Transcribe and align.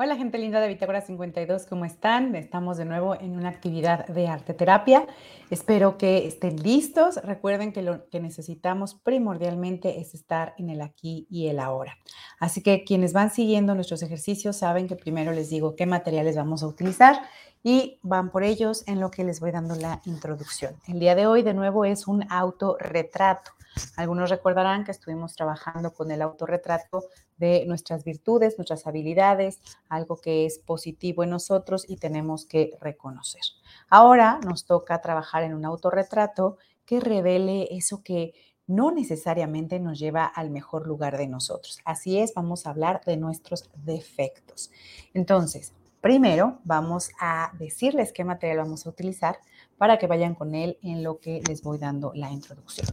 Hola 0.00 0.14
gente 0.14 0.38
linda 0.38 0.60
de 0.60 0.68
Bitácora 0.68 1.00
52, 1.00 1.66
¿cómo 1.66 1.84
están? 1.84 2.36
Estamos 2.36 2.76
de 2.76 2.84
nuevo 2.84 3.20
en 3.20 3.32
una 3.32 3.48
actividad 3.48 4.06
de 4.06 4.28
arte 4.28 4.54
terapia. 4.54 5.04
Espero 5.50 5.98
que 5.98 6.24
estén 6.24 6.62
listos. 6.62 7.16
Recuerden 7.24 7.72
que 7.72 7.82
lo 7.82 8.08
que 8.08 8.20
necesitamos 8.20 8.94
primordialmente 8.94 9.98
es 9.98 10.14
estar 10.14 10.54
en 10.56 10.70
el 10.70 10.82
aquí 10.82 11.26
y 11.28 11.48
el 11.48 11.58
ahora. 11.58 11.98
Así 12.38 12.62
que 12.62 12.84
quienes 12.84 13.12
van 13.12 13.32
siguiendo 13.32 13.74
nuestros 13.74 14.04
ejercicios 14.04 14.58
saben 14.58 14.86
que 14.86 14.94
primero 14.94 15.32
les 15.32 15.50
digo 15.50 15.74
qué 15.74 15.84
materiales 15.84 16.36
vamos 16.36 16.62
a 16.62 16.68
utilizar 16.68 17.20
y 17.62 17.98
van 18.02 18.30
por 18.30 18.42
ellos 18.42 18.84
en 18.86 19.00
lo 19.00 19.10
que 19.10 19.24
les 19.24 19.40
voy 19.40 19.50
dando 19.50 19.74
la 19.74 20.00
introducción. 20.04 20.76
El 20.86 20.98
día 20.98 21.14
de 21.14 21.26
hoy 21.26 21.42
de 21.42 21.54
nuevo 21.54 21.84
es 21.84 22.06
un 22.06 22.24
autorretrato. 22.30 23.52
Algunos 23.96 24.30
recordarán 24.30 24.84
que 24.84 24.90
estuvimos 24.90 25.34
trabajando 25.34 25.92
con 25.92 26.10
el 26.10 26.22
autorretrato 26.22 27.04
de 27.36 27.64
nuestras 27.66 28.04
virtudes, 28.04 28.58
nuestras 28.58 28.86
habilidades, 28.86 29.60
algo 29.88 30.20
que 30.20 30.46
es 30.46 30.58
positivo 30.58 31.22
en 31.22 31.30
nosotros 31.30 31.84
y 31.88 31.96
tenemos 31.96 32.44
que 32.44 32.72
reconocer. 32.80 33.42
Ahora 33.88 34.40
nos 34.44 34.64
toca 34.64 35.00
trabajar 35.00 35.42
en 35.44 35.54
un 35.54 35.64
autorretrato 35.64 36.58
que 36.84 37.00
revele 37.00 37.68
eso 37.70 38.02
que 38.02 38.32
no 38.66 38.90
necesariamente 38.90 39.80
nos 39.80 39.98
lleva 39.98 40.26
al 40.26 40.50
mejor 40.50 40.86
lugar 40.86 41.16
de 41.16 41.26
nosotros. 41.26 41.78
Así 41.84 42.18
es, 42.18 42.34
vamos 42.34 42.66
a 42.66 42.70
hablar 42.70 43.00
de 43.04 43.16
nuestros 43.16 43.70
defectos. 43.74 44.70
Entonces, 45.14 45.72
primero 46.00 46.58
vamos 46.64 47.10
a 47.20 47.52
decirles 47.58 48.12
qué 48.12 48.24
material 48.24 48.58
vamos 48.58 48.86
a 48.86 48.90
utilizar 48.90 49.38
para 49.76 49.98
que 49.98 50.06
vayan 50.06 50.34
con 50.34 50.54
él 50.54 50.78
en 50.82 51.02
lo 51.02 51.18
que 51.18 51.40
les 51.48 51.62
voy 51.62 51.78
dando 51.78 52.12
la 52.14 52.30
introducción. 52.30 52.86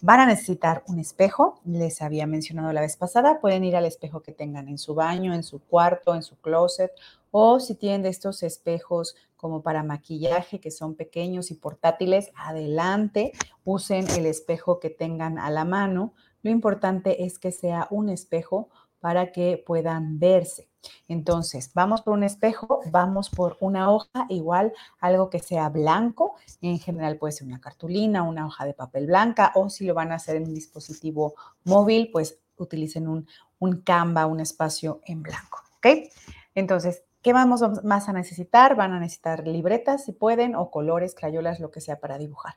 Van 0.00 0.20
a 0.20 0.26
necesitar 0.26 0.84
un 0.86 1.00
espejo, 1.00 1.60
les 1.64 2.02
había 2.02 2.26
mencionado 2.26 2.72
la 2.72 2.82
vez 2.82 2.96
pasada, 2.96 3.40
pueden 3.40 3.64
ir 3.64 3.74
al 3.74 3.84
espejo 3.84 4.20
que 4.20 4.32
tengan 4.32 4.68
en 4.68 4.78
su 4.78 4.94
baño, 4.94 5.34
en 5.34 5.42
su 5.42 5.58
cuarto, 5.58 6.14
en 6.14 6.22
su 6.22 6.36
closet, 6.36 6.92
o 7.30 7.58
si 7.58 7.74
tienen 7.74 8.02
de 8.02 8.10
estos 8.10 8.42
espejos 8.42 9.16
como 9.36 9.62
para 9.62 9.82
maquillaje 9.82 10.60
que 10.60 10.70
son 10.70 10.94
pequeños 10.94 11.50
y 11.50 11.54
portátiles, 11.54 12.30
adelante, 12.36 13.32
usen 13.64 14.06
el 14.16 14.26
espejo 14.26 14.78
que 14.78 14.90
tengan 14.90 15.38
a 15.38 15.50
la 15.50 15.64
mano. 15.64 16.12
Lo 16.42 16.50
importante 16.50 17.24
es 17.24 17.38
que 17.38 17.52
sea 17.52 17.86
un 17.90 18.08
espejo 18.08 18.68
para 19.00 19.32
que 19.32 19.62
puedan 19.64 20.18
verse. 20.18 20.67
Entonces, 21.08 21.70
vamos 21.74 22.02
por 22.02 22.14
un 22.14 22.22
espejo, 22.22 22.80
vamos 22.90 23.30
por 23.30 23.56
una 23.60 23.90
hoja, 23.90 24.26
igual 24.28 24.72
algo 25.00 25.30
que 25.30 25.38
sea 25.38 25.68
blanco, 25.68 26.34
en 26.60 26.78
general 26.78 27.16
puede 27.16 27.32
ser 27.32 27.46
una 27.46 27.60
cartulina, 27.60 28.22
una 28.22 28.46
hoja 28.46 28.64
de 28.64 28.74
papel 28.74 29.06
blanca, 29.06 29.52
o 29.54 29.68
si 29.70 29.86
lo 29.86 29.94
van 29.94 30.12
a 30.12 30.16
hacer 30.16 30.36
en 30.36 30.44
un 30.44 30.54
dispositivo 30.54 31.34
móvil, 31.64 32.10
pues 32.12 32.40
utilicen 32.56 33.08
un, 33.08 33.26
un 33.58 33.82
Canva, 33.82 34.26
un 34.26 34.40
espacio 34.40 35.00
en 35.04 35.22
blanco, 35.22 35.62
¿ok? 35.78 36.10
Entonces, 36.54 37.04
¿qué 37.22 37.32
vamos 37.32 37.62
más 37.84 38.08
a 38.08 38.12
necesitar? 38.12 38.76
Van 38.76 38.92
a 38.92 39.00
necesitar 39.00 39.46
libretas 39.46 40.04
si 40.04 40.12
pueden, 40.12 40.54
o 40.54 40.70
colores, 40.70 41.14
crayolas, 41.14 41.60
lo 41.60 41.70
que 41.70 41.80
sea 41.80 42.00
para 42.00 42.18
dibujar. 42.18 42.54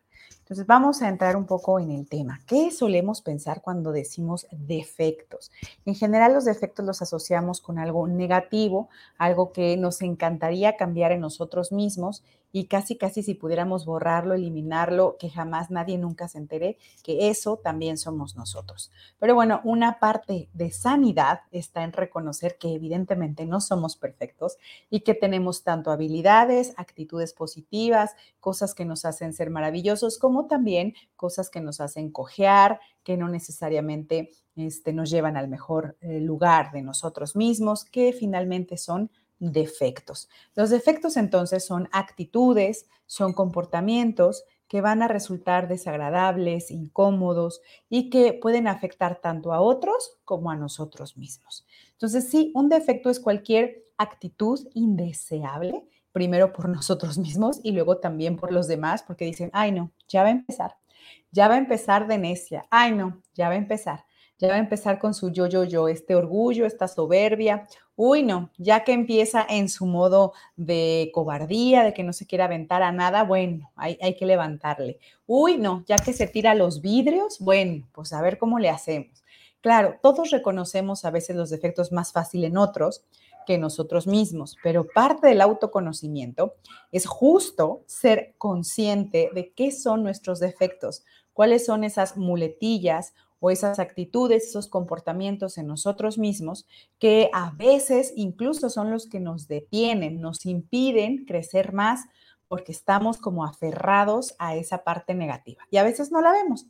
Entonces 0.52 0.67
vamos 0.67 1.02
a 1.02 1.07
entrar 1.07 1.38
un 1.38 1.45
poco 1.45 1.80
en 1.80 1.91
el 1.91 2.09
tema. 2.09 2.41
¿Qué 2.45 2.71
solemos 2.71 3.21
pensar 3.21 3.61
cuando 3.61 3.94
decimos 3.94 4.47
defectos? 4.52 5.49
En 5.85 5.95
general 5.95 6.33
los 6.33 6.43
defectos 6.43 6.85
los 6.85 7.02
asociamos 7.02 7.61
con 7.61 7.80
algo 7.80 8.05
negativo, 8.05 8.89
algo 9.17 9.53
que 9.53 9.77
nos 9.77 10.02
encantaría 10.02 10.75
cambiar 10.75 11.13
en 11.13 11.21
nosotros 11.21 11.71
mismos 11.71 12.21
y 12.52 12.66
casi, 12.66 12.97
casi 12.97 13.23
si 13.23 13.33
pudiéramos 13.33 13.85
borrarlo, 13.85 14.33
eliminarlo, 14.33 15.17
que 15.17 15.30
jamás 15.30 15.71
nadie 15.71 15.97
nunca 15.97 16.27
se 16.27 16.38
entere, 16.38 16.77
que 17.03 17.30
eso 17.30 17.58
también 17.58 17.97
somos 17.97 18.36
nosotros. 18.36 18.91
Pero 19.19 19.36
bueno, 19.36 19.61
una 19.63 19.99
parte 19.99 20.49
de 20.53 20.71
sanidad 20.71 21.41
está 21.52 21.83
en 21.83 21.93
reconocer 21.93 22.58
que 22.58 22.73
evidentemente 22.73 23.45
no 23.45 23.61
somos 23.61 23.95
perfectos 23.95 24.58
y 24.89 25.02
que 25.02 25.13
tenemos 25.13 25.63
tanto 25.63 25.91
habilidades, 25.91 26.73
actitudes 26.77 27.33
positivas, 27.33 28.15
cosas 28.39 28.73
que 28.73 28.86
nos 28.86 29.05
hacen 29.05 29.33
ser 29.33 29.49
maravillosos, 29.49 30.17
como 30.17 30.40
también 30.47 30.93
cosas 31.15 31.49
que 31.49 31.61
nos 31.61 31.81
hacen 31.81 32.11
cojear, 32.11 32.79
que 33.03 33.17
no 33.17 33.27
necesariamente 33.27 34.31
este, 34.55 34.93
nos 34.93 35.09
llevan 35.09 35.37
al 35.37 35.47
mejor 35.47 35.97
eh, 36.02 36.19
lugar 36.19 36.71
de 36.71 36.81
nosotros 36.81 37.35
mismos, 37.35 37.85
que 37.85 38.13
finalmente 38.13 38.77
son 38.77 39.11
defectos. 39.39 40.29
Los 40.55 40.69
defectos 40.69 41.17
entonces 41.17 41.65
son 41.65 41.89
actitudes, 41.91 42.87
son 43.07 43.33
comportamientos 43.33 44.43
que 44.67 44.79
van 44.79 45.02
a 45.02 45.09
resultar 45.09 45.67
desagradables, 45.67 46.71
incómodos 46.71 47.61
y 47.89 48.09
que 48.09 48.31
pueden 48.31 48.67
afectar 48.69 49.19
tanto 49.19 49.52
a 49.52 49.59
otros 49.59 50.17
como 50.23 50.49
a 50.49 50.55
nosotros 50.55 51.17
mismos. 51.17 51.65
Entonces, 51.91 52.29
sí, 52.29 52.53
un 52.55 52.69
defecto 52.69 53.09
es 53.09 53.19
cualquier 53.19 53.83
actitud 53.97 54.65
indeseable, 54.73 55.85
primero 56.11 56.54
por 56.54 56.70
nosotros 56.70 57.17
mismos 57.20 57.60
y 57.64 57.72
luego 57.72 57.98
también 57.98 58.38
por 58.38 58.52
los 58.52 58.67
demás, 58.67 59.04
porque 59.04 59.26
dicen, 59.26 59.49
ay 59.54 59.72
no, 59.72 59.92
ya 60.08 60.23
va 60.23 60.30
a 60.30 60.32
empezar, 60.32 60.77
ya 61.32 61.48
va 61.48 61.55
a 61.55 61.60
empezar 61.60 62.08
de 62.08 62.17
necia, 62.17 62.66
ay 62.70 62.92
no, 62.92 63.22
ya 63.33 63.48
va 63.48 63.55
a 63.55 63.58
empezar 63.58 64.05
ya 64.42 64.48
va 64.48 64.55
a 64.55 64.60
empezar 64.60 64.98
con 64.98 65.14
su 65.14 65.32
yo, 65.32 65.45
yo, 65.45 65.64
yo, 65.64 65.88
este 65.88 66.16
orgullo, 66.16 66.66
esta 66.66 66.88
soberbia. 66.88 67.67
Uy, 67.95 68.23
no, 68.23 68.50
ya 68.58 68.83
que 68.83 68.92
empieza 68.92 69.45
en 69.48 69.70
su 69.70 69.86
modo 69.86 70.33
de 70.55 71.11
cobardía, 71.14 71.83
de 71.83 71.94
que 71.94 72.04
no 72.04 72.11
se 72.11 72.26
quiere 72.26 72.44
aventar 72.44 72.82
a 72.82 72.92
nada, 72.92 73.23
bueno, 73.23 73.71
hay, 73.76 74.00
hay 74.02 74.16
que 74.16 74.26
levantarle. 74.26 74.98
Uy, 75.27 75.58
no, 75.58 75.86
ya 75.88 75.98
que 75.98 76.11
se 76.11 76.26
tira 76.26 76.55
los 76.55 76.82
vidrios, 76.82 77.38
bueno, 77.39 77.88
pues 77.92 78.14
a 78.14 78.21
ver 78.23 78.39
cómo 78.39 78.58
le 78.58 78.70
hacemos. 78.70 79.23
Claro, 79.61 80.00
todos 80.02 80.32
reconocemos 80.32 81.05
a 81.05 81.11
veces 81.11 81.36
los 81.36 81.52
defectos 81.52 81.92
más 81.92 82.11
fácil 82.11 82.44
en 82.44 82.58
otros 82.58 83.05
que 83.45 83.57
nosotros 83.57 84.07
mismos, 84.07 84.55
pero 84.63 84.87
parte 84.87 85.27
del 85.27 85.41
autoconocimiento 85.41 86.55
es 86.91 87.05
justo 87.05 87.83
ser 87.87 88.35
consciente 88.37 89.29
de 89.33 89.52
qué 89.53 89.71
son 89.71 90.03
nuestros 90.03 90.39
defectos, 90.39 91.03
cuáles 91.33 91.65
son 91.65 91.83
esas 91.83 92.17
muletillas 92.17 93.13
o 93.39 93.49
esas 93.49 93.79
actitudes, 93.79 94.47
esos 94.47 94.67
comportamientos 94.67 95.57
en 95.57 95.67
nosotros 95.67 96.17
mismos 96.17 96.67
que 96.99 97.29
a 97.33 97.52
veces 97.52 98.13
incluso 98.15 98.69
son 98.69 98.91
los 98.91 99.07
que 99.07 99.19
nos 99.19 99.47
detienen, 99.47 100.21
nos 100.21 100.45
impiden 100.45 101.25
crecer 101.25 101.73
más 101.73 102.02
porque 102.47 102.73
estamos 102.73 103.17
como 103.17 103.45
aferrados 103.45 104.35
a 104.37 104.55
esa 104.55 104.83
parte 104.83 105.15
negativa. 105.15 105.63
Y 105.71 105.77
a 105.77 105.83
veces 105.83 106.11
no 106.11 106.21
la 106.21 106.33
vemos. 106.33 106.67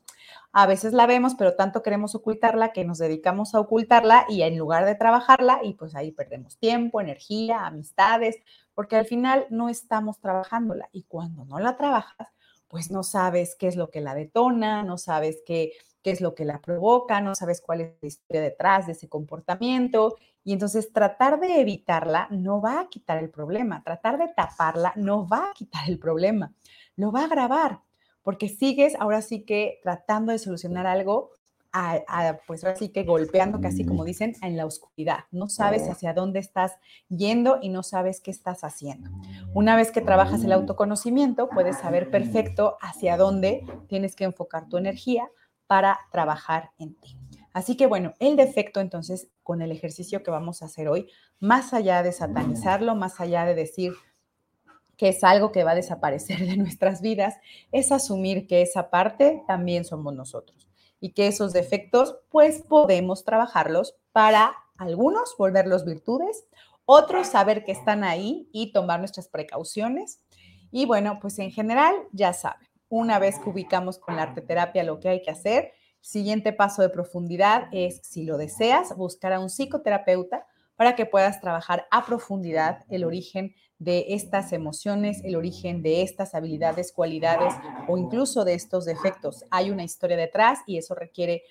A 0.52 0.66
veces 0.66 0.94
la 0.94 1.08
vemos, 1.08 1.36
pero 1.36 1.56
tanto 1.56 1.82
queremos 1.82 2.16
ocultarla 2.16 2.74
que 2.74 2.86
nos 2.86 2.98
dedicamos 2.98 3.56
a 3.56 3.60
ocultarla 3.60 4.26
y 4.30 4.42
en 4.42 4.58
lugar 4.58 4.86
de 4.86 4.96
trabajarla, 4.96 5.62
y 5.64 5.74
pues 5.74 5.96
ahí 5.96 6.12
perdemos 6.12 6.58
tiempo, 6.58 7.02
energía, 7.02 7.66
amistades, 7.66 8.38
porque 8.74 8.96
al 8.96 9.06
final 9.06 9.48
no 9.50 9.70
estamos 9.70 10.20
trabajándola. 10.20 10.90
Y 10.92 11.04
cuando 11.04 11.46
no 11.46 11.60
la 11.60 11.78
trabajas, 11.78 12.28
pues 12.68 12.92
no 12.92 13.04
sabes 13.04 13.56
qué 13.56 13.68
es 13.68 13.76
lo 13.76 13.90
que 13.90 14.02
la 14.02 14.16
detona, 14.16 14.84
no 14.84 14.98
sabes 14.98 15.42
qué 15.46 15.74
qué 16.02 16.12
es 16.12 16.22
lo 16.22 16.36
que 16.36 16.46
la 16.46 16.62
provoca, 16.62 17.22
no 17.22 17.36
sabes 17.36 17.62
cuál 17.62 17.82
es 17.82 17.94
la 18.02 18.08
historia 18.08 18.42
detrás 18.42 18.88
de 18.88 18.94
ese 18.94 19.10
comportamiento. 19.10 20.16
Y 20.44 20.54
entonces 20.54 20.92
tratar 20.92 21.40
de 21.40 21.62
evitarla 21.62 22.28
no 22.32 22.62
va 22.62 22.82
a 22.82 22.90
quitar 22.90 23.20
el 23.20 23.30
problema, 23.30 23.84
tratar 23.84 24.18
de 24.18 24.28
taparla 24.30 24.94
no 24.96 25.28
va 25.28 25.50
a 25.50 25.54
quitar 25.54 25.88
el 25.88 26.00
problema, 26.00 26.52
lo 26.96 27.12
va 27.12 27.22
a 27.22 27.26
agravar, 27.26 27.82
porque 28.24 28.50
sigues 28.50 28.96
ahora 29.00 29.22
sí 29.22 29.44
que 29.44 29.80
tratando 29.84 30.32
de 30.32 30.40
solucionar 30.40 30.88
algo, 30.88 31.32
pues 32.48 32.66
ahora 32.66 32.76
sí 32.76 32.90
que 32.90 33.04
golpeando 33.04 33.62
casi 33.62 33.86
como 33.86 34.04
dicen 34.04 34.36
en 34.42 34.58
la 34.58 34.66
oscuridad. 34.66 35.20
No 35.32 35.48
sabes 35.48 35.88
hacia 35.88 36.14
dónde 36.14 36.40
estás 36.40 36.74
yendo 37.08 37.60
y 37.62 37.70
no 37.70 37.82
sabes 37.82 38.20
qué 38.20 38.30
estás 38.30 38.66
haciendo. 38.66 39.10
Una 39.54 39.78
vez 39.78 39.92
que 39.92 40.02
trabajas 40.02 40.44
el 40.44 40.52
autoconocimiento, 40.52 41.48
puedes 41.48 41.78
saber 41.78 42.12
perfecto 42.12 42.78
hacia 42.82 43.16
dónde 43.16 43.66
tienes 43.88 44.16
que 44.16 44.26
enfocar 44.26 44.68
tu 44.68 44.78
energía 44.78 45.30
para 45.68 45.98
trabajar 46.12 46.72
en 46.78 46.96
ti. 46.96 47.18
Así 47.54 47.78
que 47.78 47.88
bueno, 47.88 48.14
el 48.20 48.36
defecto 48.36 48.82
entonces 48.82 49.30
con 49.44 49.62
el 49.62 49.72
ejercicio 49.72 50.24
que 50.24 50.32
vamos 50.32 50.62
a 50.62 50.66
hacer 50.66 50.90
hoy, 50.90 51.10
más 51.40 51.74
allá 51.74 52.04
de 52.04 52.12
satanizarlo, 52.12 52.96
más 52.96 53.20
allá 53.22 53.46
de 53.46 53.56
decir 53.56 53.94
que 55.02 55.10
es 55.10 55.24
algo 55.24 55.52
que 55.52 55.64
va 55.64 55.72
a 55.72 55.76
desaparecer 55.76 56.46
de 56.46 56.58
nuestras 56.58 57.02
vidas, 57.02 57.34
es 57.72 57.92
asumir 57.92 58.46
que 58.46 58.62
esa 58.62 58.92
parte 58.92 59.42
también 59.48 59.84
somos 59.84 60.14
nosotros 60.14 60.70
y 61.00 61.14
que 61.14 61.26
esos 61.26 61.54
defectos 61.54 62.18
pues 62.30 62.62
podemos 62.70 63.26
trabajarlos 63.26 63.96
para 64.12 64.54
algunos 64.78 65.34
volverlos 65.40 65.86
virtudes, 65.86 66.46
otros 66.86 67.26
saber 67.30 67.64
que 67.64 67.72
están 67.72 68.04
ahí 68.04 68.48
y 68.52 68.74
tomar 68.74 69.00
nuestras 69.00 69.28
precauciones. 69.28 70.20
Y 70.70 70.86
bueno, 70.86 71.18
pues 71.20 71.40
en 71.40 71.50
general 71.50 71.96
ya 72.12 72.32
saben, 72.34 72.70
una 72.88 73.18
vez 73.18 73.40
que 73.40 73.50
ubicamos 73.50 73.98
con 73.98 74.18
la 74.18 74.22
arte 74.22 74.42
terapia 74.42 74.84
lo 74.84 75.00
que 75.00 75.10
hay 75.10 75.24
que 75.24 75.32
hacer, 75.32 75.72
siguiente 76.00 76.54
paso 76.54 76.84
de 76.84 76.90
profundidad 76.90 77.70
es, 77.72 78.02
si 78.04 78.24
lo 78.24 78.38
deseas, 78.38 78.96
buscar 78.96 79.34
a 79.34 79.40
un 79.40 79.50
psicoterapeuta 79.50 80.46
para 80.76 80.96
que 80.96 81.08
puedas 81.08 81.42
trabajar 81.42 81.88
a 81.90 82.06
profundidad 82.06 82.86
el 82.90 83.04
origen 83.04 83.56
de 83.82 84.06
estas 84.10 84.54
emociones, 84.54 85.22
el 85.24 85.36
origen 85.36 85.82
de 85.82 86.04
estas 86.04 86.36
habilidades, 86.36 86.92
cualidades 86.92 87.56
o 87.88 87.98
incluso 87.98 88.46
de 88.46 88.54
estos 88.54 88.86
defectos. 88.86 89.44
Hay 89.50 89.72
una 89.72 89.84
historia 89.84 90.16
detrás 90.16 90.60
y 90.68 90.78
eso 90.78 90.94
requiere 90.94 91.42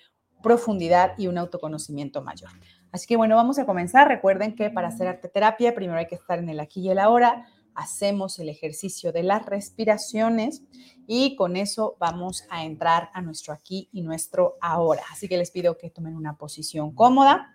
profundidad 0.41 1.11
y 1.17 1.27
un 1.27 1.37
autoconocimiento 1.37 2.21
mayor. 2.21 2.49
Así 2.93 3.05
que 3.05 3.17
bueno, 3.17 3.35
vamos 3.35 3.59
a 3.59 3.65
comenzar. 3.65 4.07
Recuerden 4.07 4.55
que 4.55 4.69
para 4.69 4.87
hacer 4.87 5.07
arte 5.07 5.27
terapia 5.27 5.75
primero 5.75 5.99
hay 5.99 6.07
que 6.07 6.15
estar 6.15 6.39
en 6.39 6.47
el 6.47 6.61
aquí 6.61 6.79
y 6.79 6.89
el 6.89 6.99
ahora. 6.99 7.49
Hacemos 7.75 8.39
el 8.39 8.47
ejercicio 8.47 9.11
de 9.11 9.23
las 9.23 9.45
respiraciones 9.45 10.63
y 11.07 11.35
con 11.35 11.57
eso 11.57 11.97
vamos 11.99 12.45
a 12.49 12.63
entrar 12.63 13.09
a 13.13 13.21
nuestro 13.21 13.53
aquí 13.53 13.89
y 13.91 14.03
nuestro 14.03 14.55
ahora. 14.61 15.03
Así 15.11 15.27
que 15.27 15.37
les 15.37 15.51
pido 15.51 15.77
que 15.77 15.89
tomen 15.89 16.15
una 16.15 16.37
posición 16.37 16.95
cómoda. 16.95 17.53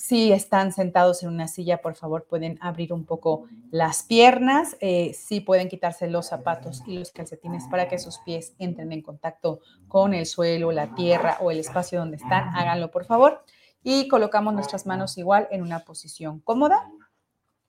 Si 0.00 0.32
están 0.32 0.72
sentados 0.72 1.22
en 1.22 1.28
una 1.28 1.46
silla, 1.46 1.82
por 1.82 1.94
favor, 1.94 2.24
pueden 2.24 2.56
abrir 2.62 2.94
un 2.94 3.04
poco 3.04 3.44
las 3.70 4.02
piernas. 4.02 4.74
Eh, 4.80 5.12
si 5.12 5.40
pueden 5.40 5.68
quitarse 5.68 6.08
los 6.08 6.26
zapatos 6.26 6.82
y 6.86 6.98
los 6.98 7.12
calcetines 7.12 7.64
para 7.70 7.86
que 7.86 7.98
sus 7.98 8.16
pies 8.20 8.54
entren 8.58 8.92
en 8.92 9.02
contacto 9.02 9.60
con 9.88 10.14
el 10.14 10.24
suelo, 10.24 10.72
la 10.72 10.94
tierra 10.94 11.36
o 11.42 11.50
el 11.50 11.58
espacio 11.58 11.98
donde 11.98 12.16
están, 12.16 12.48
háganlo, 12.56 12.90
por 12.90 13.04
favor. 13.04 13.44
Y 13.82 14.08
colocamos 14.08 14.54
nuestras 14.54 14.86
manos 14.86 15.18
igual 15.18 15.48
en 15.50 15.60
una 15.60 15.80
posición 15.80 16.40
cómoda. 16.40 16.90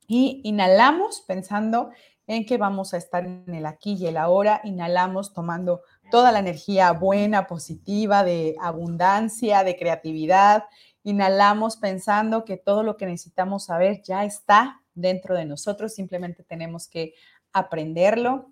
Y 0.08 0.40
inhalamos 0.46 1.26
pensando 1.28 1.90
en 2.28 2.46
que 2.46 2.58
vamos 2.58 2.94
a 2.94 2.98
estar 2.98 3.26
en 3.26 3.54
el 3.54 3.66
aquí 3.66 3.98
y 4.00 4.08
el 4.08 4.16
ahora. 4.16 4.62
Inhalamos 4.64 5.34
tomando 5.34 5.82
toda 6.12 6.32
la 6.32 6.40
energía 6.40 6.94
buena, 6.94 7.46
positiva, 7.46 8.24
de 8.24 8.56
abundancia, 8.62 9.66
de 9.66 9.76
creatividad 9.76 10.64
Inhalamos 11.04 11.78
pensando 11.78 12.46
que 12.46 12.58
todo 12.58 12.84
lo 12.84 12.98
que 12.98 13.06
necesitamos 13.06 13.66
saber 13.66 14.02
ya 14.04 14.26
está 14.26 14.82
dentro 14.94 15.36
de 15.36 15.46
nosotros, 15.46 15.94
simplemente 15.94 16.44
tenemos 16.44 16.88
que 16.88 17.14
aprenderlo. 17.54 18.52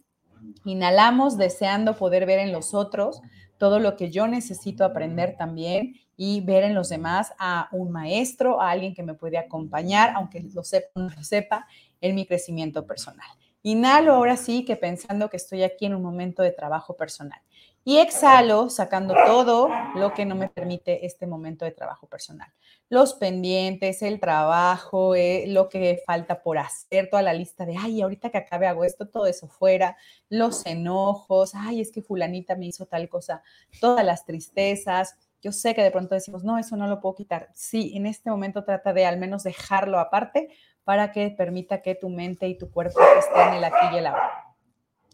Inhalamos 0.65 1.37
deseando 1.37 1.97
poder 1.97 2.25
ver 2.25 2.39
en 2.39 2.51
los 2.51 2.73
otros 2.73 3.21
todo 3.57 3.79
lo 3.79 3.97
que 3.97 4.09
yo 4.09 4.27
necesito 4.27 4.85
aprender 4.85 5.35
también 5.37 5.95
y 6.15 6.41
ver 6.41 6.63
en 6.63 6.73
los 6.73 6.89
demás 6.89 7.33
a 7.37 7.67
un 7.71 7.91
maestro, 7.91 8.61
a 8.61 8.71
alguien 8.71 8.95
que 8.95 9.03
me 9.03 9.13
puede 9.13 9.37
acompañar, 9.37 10.13
aunque 10.15 10.41
lo 10.53 10.63
sepa 10.63 10.87
o 10.95 10.99
no 11.01 11.09
lo 11.09 11.23
sepa, 11.23 11.67
en 12.01 12.15
mi 12.15 12.25
crecimiento 12.25 12.87
personal. 12.87 13.27
Inhalo 13.61 14.13
ahora 14.13 14.37
sí 14.37 14.63
que 14.63 14.77
pensando 14.77 15.29
que 15.29 15.37
estoy 15.37 15.63
aquí 15.63 15.85
en 15.85 15.93
un 15.93 16.01
momento 16.01 16.41
de 16.41 16.51
trabajo 16.51 16.95
personal. 16.95 17.39
Y 17.89 17.97
exhalo 17.97 18.69
sacando 18.69 19.15
todo 19.25 19.67
lo 19.95 20.13
que 20.13 20.23
no 20.23 20.35
me 20.35 20.47
permite 20.47 21.07
este 21.07 21.25
momento 21.25 21.65
de 21.65 21.71
trabajo 21.71 22.05
personal. 22.05 22.47
Los 22.87 23.15
pendientes, 23.15 24.03
el 24.03 24.19
trabajo, 24.19 25.15
eh, 25.15 25.45
lo 25.47 25.69
que 25.69 25.99
falta 26.05 26.43
por 26.43 26.59
hacer, 26.59 27.09
toda 27.09 27.23
la 27.23 27.33
lista 27.33 27.65
de, 27.65 27.77
ay, 27.77 28.03
ahorita 28.03 28.29
que 28.29 28.37
acabe 28.37 28.67
hago 28.67 28.83
esto, 28.83 29.07
todo 29.07 29.25
eso 29.25 29.47
fuera, 29.47 29.97
los 30.29 30.67
enojos, 30.67 31.53
ay, 31.55 31.81
es 31.81 31.91
que 31.91 32.03
fulanita 32.03 32.55
me 32.55 32.67
hizo 32.67 32.85
tal 32.85 33.09
cosa, 33.09 33.41
todas 33.81 34.05
las 34.05 34.23
tristezas. 34.23 35.15
Yo 35.41 35.51
sé 35.51 35.73
que 35.73 35.81
de 35.81 35.89
pronto 35.89 36.13
decimos, 36.13 36.43
no, 36.43 36.59
eso 36.59 36.77
no 36.77 36.85
lo 36.85 37.01
puedo 37.01 37.15
quitar. 37.15 37.49
Sí, 37.55 37.93
en 37.95 38.05
este 38.05 38.29
momento 38.29 38.65
trata 38.65 38.93
de 38.93 39.07
al 39.07 39.17
menos 39.17 39.41
dejarlo 39.41 39.97
aparte 39.97 40.49
para 40.83 41.11
que 41.11 41.31
permita 41.31 41.81
que 41.81 41.95
tu 41.95 42.09
mente 42.09 42.47
y 42.47 42.55
tu 42.55 42.69
cuerpo 42.69 42.99
estén 43.17 43.55
el 43.55 43.63
aquí 43.63 43.95
y 43.95 43.97
el 43.97 44.05
ahora. 44.05 44.45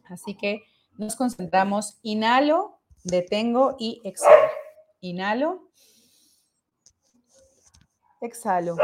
Así 0.09 0.35
que 0.35 0.63
nos 0.97 1.15
concentramos, 1.15 1.97
inhalo, 2.01 2.79
detengo 3.03 3.75
y 3.79 4.01
exhalo. 4.03 4.49
Inhalo, 5.01 5.69
exhalo. 8.21 8.77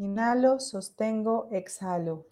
Inhalo, 0.00 0.60
sostengo, 0.60 1.48
exhalo. 1.52 2.26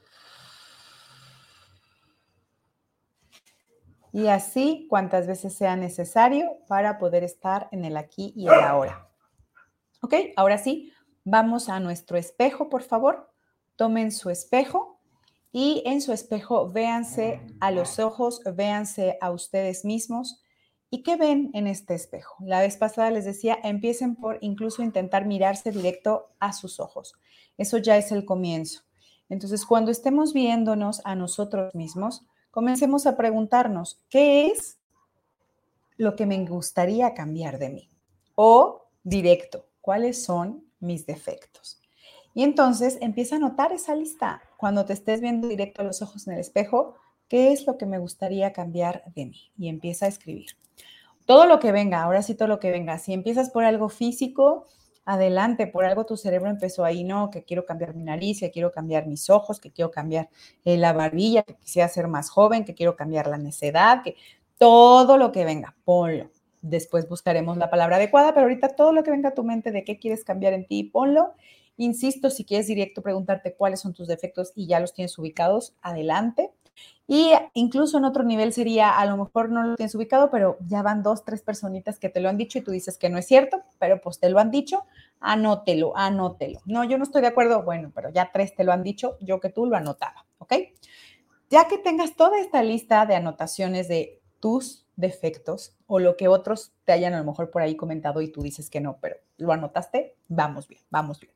Y 4.10 4.28
así 4.28 4.86
cuantas 4.88 5.26
veces 5.26 5.52
sea 5.52 5.76
necesario 5.76 6.48
para 6.66 6.98
poder 6.98 7.24
estar 7.24 7.68
en 7.70 7.84
el 7.84 7.98
aquí 7.98 8.32
y 8.34 8.46
el 8.48 8.54
ahora. 8.54 9.10
Ok, 10.00 10.14
ahora 10.36 10.56
sí, 10.56 10.94
vamos 11.24 11.68
a 11.68 11.78
nuestro 11.78 12.16
espejo, 12.16 12.70
por 12.70 12.82
favor. 12.82 13.30
Tomen 13.76 14.12
su 14.12 14.30
espejo 14.30 15.02
y 15.52 15.82
en 15.84 16.00
su 16.00 16.14
espejo 16.14 16.70
véanse 16.70 17.42
a 17.60 17.70
los 17.70 17.98
ojos, 17.98 18.40
véanse 18.56 19.18
a 19.20 19.30
ustedes 19.30 19.84
mismos 19.84 20.42
¿Y 20.90 21.02
qué 21.02 21.16
ven 21.16 21.50
en 21.52 21.66
este 21.66 21.94
espejo? 21.94 22.36
La 22.40 22.60
vez 22.60 22.76
pasada 22.76 23.10
les 23.10 23.26
decía, 23.26 23.58
empiecen 23.62 24.16
por 24.16 24.38
incluso 24.40 24.82
intentar 24.82 25.26
mirarse 25.26 25.70
directo 25.70 26.30
a 26.40 26.52
sus 26.52 26.80
ojos. 26.80 27.14
Eso 27.58 27.76
ya 27.76 27.96
es 27.98 28.10
el 28.10 28.24
comienzo. 28.24 28.82
Entonces, 29.28 29.66
cuando 29.66 29.90
estemos 29.90 30.32
viéndonos 30.32 31.02
a 31.04 31.14
nosotros 31.14 31.74
mismos, 31.74 32.26
comencemos 32.50 33.06
a 33.06 33.16
preguntarnos, 33.16 34.02
¿qué 34.08 34.46
es 34.46 34.78
lo 35.98 36.16
que 36.16 36.24
me 36.24 36.42
gustaría 36.46 37.12
cambiar 37.12 37.58
de 37.58 37.68
mí? 37.68 37.90
O 38.34 38.86
directo, 39.02 39.66
¿cuáles 39.82 40.24
son 40.24 40.64
mis 40.80 41.04
defectos? 41.04 41.82
Y 42.32 42.44
entonces 42.44 42.96
empieza 43.02 43.36
a 43.36 43.40
notar 43.40 43.72
esa 43.72 43.94
lista. 43.94 44.42
Cuando 44.56 44.86
te 44.86 44.92
estés 44.94 45.20
viendo 45.20 45.48
directo 45.48 45.82
a 45.82 45.84
los 45.84 46.00
ojos 46.00 46.26
en 46.26 46.34
el 46.34 46.40
espejo, 46.40 46.94
¿qué 47.28 47.52
es 47.52 47.66
lo 47.66 47.78
que 47.78 47.86
me 47.86 47.98
gustaría 47.98 48.52
cambiar 48.52 49.04
de 49.14 49.26
mí? 49.26 49.52
Y 49.58 49.68
empieza 49.68 50.06
a 50.06 50.08
escribir 50.08 50.50
todo 51.28 51.44
lo 51.44 51.60
que 51.60 51.72
venga, 51.72 52.02
ahora 52.02 52.22
sí 52.22 52.34
todo 52.34 52.48
lo 52.48 52.58
que 52.58 52.70
venga. 52.70 52.98
Si 52.98 53.12
empiezas 53.12 53.50
por 53.50 53.62
algo 53.62 53.90
físico, 53.90 54.66
adelante, 55.04 55.66
por 55.66 55.84
algo 55.84 56.06
tu 56.06 56.16
cerebro 56.16 56.48
empezó 56.48 56.86
ahí, 56.86 57.04
no, 57.04 57.30
que 57.30 57.44
quiero 57.44 57.66
cambiar 57.66 57.94
mi 57.94 58.02
nariz, 58.02 58.40
que 58.40 58.50
quiero 58.50 58.72
cambiar 58.72 59.06
mis 59.06 59.28
ojos, 59.28 59.60
que 59.60 59.70
quiero 59.70 59.90
cambiar 59.90 60.30
eh, 60.64 60.78
la 60.78 60.94
barbilla, 60.94 61.42
que 61.42 61.54
quisiera 61.54 61.86
ser 61.88 62.08
más 62.08 62.30
joven, 62.30 62.64
que 62.64 62.74
quiero 62.74 62.96
cambiar 62.96 63.26
la 63.26 63.36
necedad, 63.36 64.02
que 64.02 64.16
todo 64.56 65.18
lo 65.18 65.30
que 65.30 65.44
venga, 65.44 65.76
ponlo. 65.84 66.30
Después 66.62 67.06
buscaremos 67.10 67.58
la 67.58 67.68
palabra 67.68 67.96
adecuada, 67.96 68.32
pero 68.32 68.44
ahorita 68.44 68.70
todo 68.70 68.92
lo 68.92 69.02
que 69.02 69.10
venga 69.10 69.28
a 69.28 69.34
tu 69.34 69.44
mente 69.44 69.70
de 69.70 69.84
qué 69.84 69.98
quieres 69.98 70.24
cambiar 70.24 70.54
en 70.54 70.66
ti, 70.66 70.84
ponlo. 70.84 71.34
Insisto, 71.76 72.30
si 72.30 72.46
quieres 72.46 72.68
directo 72.68 73.02
preguntarte 73.02 73.54
cuáles 73.54 73.80
son 73.80 73.92
tus 73.92 74.08
defectos 74.08 74.52
y 74.54 74.66
ya 74.66 74.80
los 74.80 74.94
tienes 74.94 75.18
ubicados, 75.18 75.76
adelante. 75.82 76.52
Y 77.10 77.32
incluso 77.54 77.96
en 77.96 78.04
otro 78.04 78.22
nivel 78.22 78.52
sería, 78.52 78.98
a 78.98 79.06
lo 79.06 79.16
mejor 79.16 79.48
no 79.48 79.62
lo 79.62 79.76
tienes 79.76 79.94
ubicado, 79.94 80.30
pero 80.30 80.58
ya 80.68 80.82
van 80.82 81.02
dos, 81.02 81.24
tres 81.24 81.40
personitas 81.40 81.98
que 81.98 82.10
te 82.10 82.20
lo 82.20 82.28
han 82.28 82.36
dicho 82.36 82.58
y 82.58 82.60
tú 82.60 82.70
dices 82.70 82.98
que 82.98 83.08
no 83.08 83.16
es 83.16 83.26
cierto, 83.26 83.62
pero 83.78 83.98
pues 84.02 84.20
te 84.20 84.28
lo 84.28 84.38
han 84.38 84.50
dicho, 84.50 84.84
anótelo, 85.18 85.96
anótelo. 85.96 86.60
No, 86.66 86.84
yo 86.84 86.98
no 86.98 87.04
estoy 87.04 87.22
de 87.22 87.28
acuerdo, 87.28 87.62
bueno, 87.62 87.90
pero 87.94 88.10
ya 88.10 88.30
tres 88.30 88.54
te 88.54 88.62
lo 88.62 88.72
han 88.72 88.82
dicho, 88.82 89.16
yo 89.22 89.40
que 89.40 89.48
tú 89.48 89.64
lo 89.64 89.74
anotaba, 89.74 90.26
¿ok? 90.36 90.52
Ya 91.48 91.66
que 91.66 91.78
tengas 91.78 92.14
toda 92.14 92.38
esta 92.40 92.62
lista 92.62 93.06
de 93.06 93.16
anotaciones 93.16 93.88
de 93.88 94.20
tus 94.38 94.84
defectos 94.96 95.77
o 95.88 95.98
lo 95.98 96.16
que 96.16 96.28
otros 96.28 96.72
te 96.84 96.92
hayan 96.92 97.14
a 97.14 97.18
lo 97.18 97.24
mejor 97.24 97.50
por 97.50 97.62
ahí 97.62 97.74
comentado 97.74 98.20
y 98.20 98.30
tú 98.30 98.42
dices 98.42 98.70
que 98.70 98.80
no, 98.80 98.98
pero 99.00 99.16
lo 99.38 99.52
anotaste, 99.52 100.14
vamos 100.28 100.68
bien, 100.68 100.82
vamos 100.90 101.18
bien. 101.18 101.32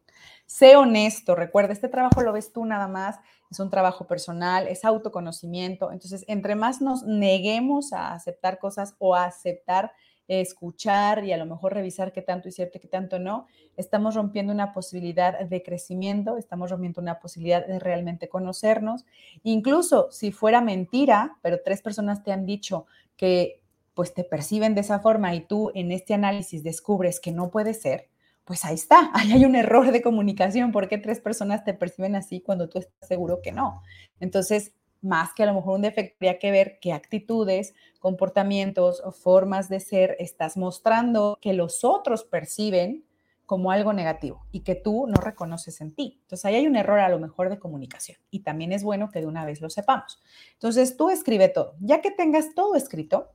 Sé 0.46 0.76
honesto, 0.76 1.34
recuerda, 1.34 1.72
este 1.72 1.88
trabajo 1.88 2.20
lo 2.20 2.32
ves 2.32 2.52
tú 2.52 2.64
nada 2.64 2.86
más, 2.86 3.18
es 3.50 3.58
un 3.58 3.70
trabajo 3.70 4.06
personal, 4.06 4.68
es 4.68 4.84
autoconocimiento. 4.84 5.90
Entonces, 5.90 6.24
entre 6.28 6.54
más 6.54 6.80
nos 6.80 7.02
neguemos 7.02 7.92
a 7.92 8.12
aceptar 8.12 8.58
cosas 8.58 8.94
o 8.98 9.16
a 9.16 9.24
aceptar 9.24 9.92
escuchar 10.28 11.24
y 11.24 11.32
a 11.32 11.36
lo 11.36 11.46
mejor 11.46 11.74
revisar 11.74 12.12
qué 12.12 12.22
tanto 12.22 12.48
es 12.48 12.54
cierto 12.54 12.80
qué 12.80 12.88
tanto 12.88 13.18
no, 13.18 13.46
estamos 13.76 14.14
rompiendo 14.14 14.52
una 14.52 14.72
posibilidad 14.72 15.40
de 15.40 15.62
crecimiento, 15.62 16.36
estamos 16.36 16.70
rompiendo 16.70 17.00
una 17.00 17.18
posibilidad 17.18 17.66
de 17.66 17.78
realmente 17.78 18.28
conocernos. 18.28 19.04
Incluso 19.42 20.10
si 20.10 20.32
fuera 20.32 20.60
mentira, 20.60 21.38
pero 21.42 21.60
tres 21.62 21.82
personas 21.82 22.22
te 22.22 22.32
han 22.32 22.46
dicho 22.46 22.86
que 23.16 23.61
pues 23.94 24.14
te 24.14 24.24
perciben 24.24 24.74
de 24.74 24.80
esa 24.80 25.00
forma 25.00 25.34
y 25.34 25.46
tú 25.46 25.70
en 25.74 25.92
este 25.92 26.14
análisis 26.14 26.62
descubres 26.62 27.20
que 27.20 27.32
no 27.32 27.50
puede 27.50 27.74
ser, 27.74 28.08
pues 28.44 28.64
ahí 28.64 28.74
está, 28.74 29.10
ahí 29.14 29.32
hay 29.32 29.44
un 29.44 29.54
error 29.54 29.92
de 29.92 30.02
comunicación, 30.02 30.72
¿por 30.72 30.88
qué 30.88 30.98
tres 30.98 31.20
personas 31.20 31.64
te 31.64 31.74
perciben 31.74 32.16
así 32.16 32.40
cuando 32.40 32.68
tú 32.68 32.78
estás 32.78 33.08
seguro 33.08 33.40
que 33.42 33.52
no? 33.52 33.82
Entonces, 34.20 34.74
más 35.00 35.34
que 35.34 35.42
a 35.42 35.46
lo 35.46 35.54
mejor 35.54 35.74
un 35.74 35.82
defecto, 35.82 36.14
habría 36.20 36.38
que 36.38 36.50
ver 36.50 36.78
qué 36.80 36.92
actitudes, 36.92 37.74
comportamientos 37.98 39.02
o 39.04 39.10
formas 39.10 39.68
de 39.68 39.80
ser 39.80 40.16
estás 40.18 40.56
mostrando 40.56 41.38
que 41.40 41.52
los 41.52 41.84
otros 41.84 42.24
perciben 42.24 43.04
como 43.44 43.70
algo 43.72 43.92
negativo 43.92 44.46
y 44.52 44.60
que 44.60 44.76
tú 44.76 45.06
no 45.08 45.20
reconoces 45.20 45.80
en 45.80 45.94
ti. 45.94 46.20
Entonces 46.22 46.44
ahí 46.44 46.54
hay 46.54 46.66
un 46.66 46.76
error 46.76 47.00
a 47.00 47.08
lo 47.08 47.18
mejor 47.18 47.50
de 47.50 47.58
comunicación 47.58 48.16
y 48.30 48.40
también 48.40 48.72
es 48.72 48.84
bueno 48.84 49.10
que 49.10 49.20
de 49.20 49.26
una 49.26 49.44
vez 49.44 49.60
lo 49.60 49.68
sepamos. 49.68 50.22
Entonces 50.54 50.96
tú 50.96 51.10
escribe 51.10 51.48
todo. 51.48 51.74
Ya 51.80 52.00
que 52.00 52.12
tengas 52.12 52.54
todo 52.54 52.76
escrito, 52.76 53.32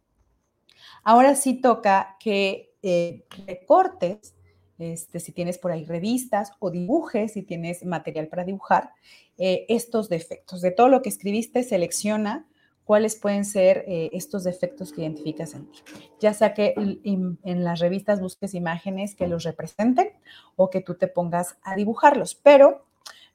ahora 1.03 1.35
sí 1.35 1.61
toca 1.61 2.17
que 2.19 2.75
eh, 2.81 3.25
recortes 3.45 4.35
este, 4.79 5.19
si 5.19 5.31
tienes 5.31 5.57
por 5.57 5.71
ahí 5.71 5.85
revistas 5.85 6.51
o 6.59 6.69
dibujes, 6.69 7.33
si 7.33 7.41
tienes 7.41 7.83
material 7.83 8.27
para 8.27 8.43
dibujar, 8.43 8.91
eh, 9.37 9.65
estos 9.69 10.09
defectos. 10.09 10.61
De 10.61 10.71
todo 10.71 10.87
lo 10.87 11.01
que 11.01 11.09
escribiste, 11.09 11.63
selecciona 11.63 12.45
cuáles 12.83 13.15
pueden 13.15 13.43
ser 13.43 13.83
eh, 13.87 14.09
estos 14.13 14.43
defectos 14.43 14.93
que 14.93 15.01
identificas 15.01 15.55
en 15.55 15.69
ti. 15.71 15.79
Ya 16.19 16.33
sea 16.33 16.53
que 16.53 16.73
en, 16.77 17.63
las 17.63 17.79
revistas 17.79 18.21
busques 18.21 18.53
imágenes 18.53 19.15
que 19.15 19.27
los 19.27 19.43
representen 19.43 20.09
o 20.55 20.69
que 20.69 20.81
tú 20.81 20.95
te 20.95 21.07
pongas 21.07 21.57
a 21.63 21.75
dibujarlos. 21.75 22.35
Pero 22.35 22.85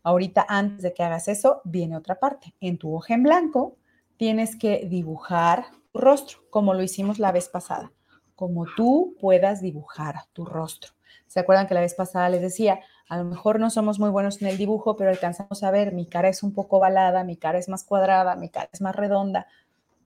ahorita, 0.04 0.46
antes 0.48 0.82
de 0.82 0.94
que 0.94 1.02
hagas 1.02 1.28
eso, 1.28 1.60
viene 1.64 1.96
otra 1.96 2.18
parte. 2.18 2.54
En 2.60 2.78
tu 2.78 2.94
hoja 2.94 3.14
en 3.14 3.24
blanco 3.24 3.76
tienes 4.16 4.56
que 4.56 4.86
dibujar 4.88 5.66
rostro, 5.94 6.40
como 6.50 6.74
lo 6.74 6.82
hicimos 6.82 7.18
la 7.18 7.32
vez 7.32 7.48
pasada, 7.48 7.92
como 8.34 8.66
tú 8.76 9.16
puedas 9.20 9.60
dibujar 9.60 10.16
tu 10.32 10.44
rostro. 10.44 10.92
¿Se 11.26 11.40
acuerdan 11.40 11.66
que 11.66 11.74
la 11.74 11.80
vez 11.80 11.94
pasada 11.94 12.28
les 12.28 12.42
decía, 12.42 12.80
a 13.08 13.18
lo 13.18 13.24
mejor 13.24 13.60
no 13.60 13.70
somos 13.70 13.98
muy 13.98 14.10
buenos 14.10 14.40
en 14.42 14.48
el 14.48 14.56
dibujo, 14.56 14.96
pero 14.96 15.10
alcanzamos 15.10 15.62
a 15.62 15.70
ver, 15.70 15.92
mi 15.92 16.06
cara 16.06 16.28
es 16.28 16.42
un 16.42 16.52
poco 16.52 16.78
ovalada, 16.78 17.24
mi 17.24 17.36
cara 17.36 17.58
es 17.58 17.68
más 17.68 17.84
cuadrada, 17.84 18.36
mi 18.36 18.48
cara 18.48 18.68
es 18.72 18.80
más 18.80 18.96
redonda. 18.96 19.46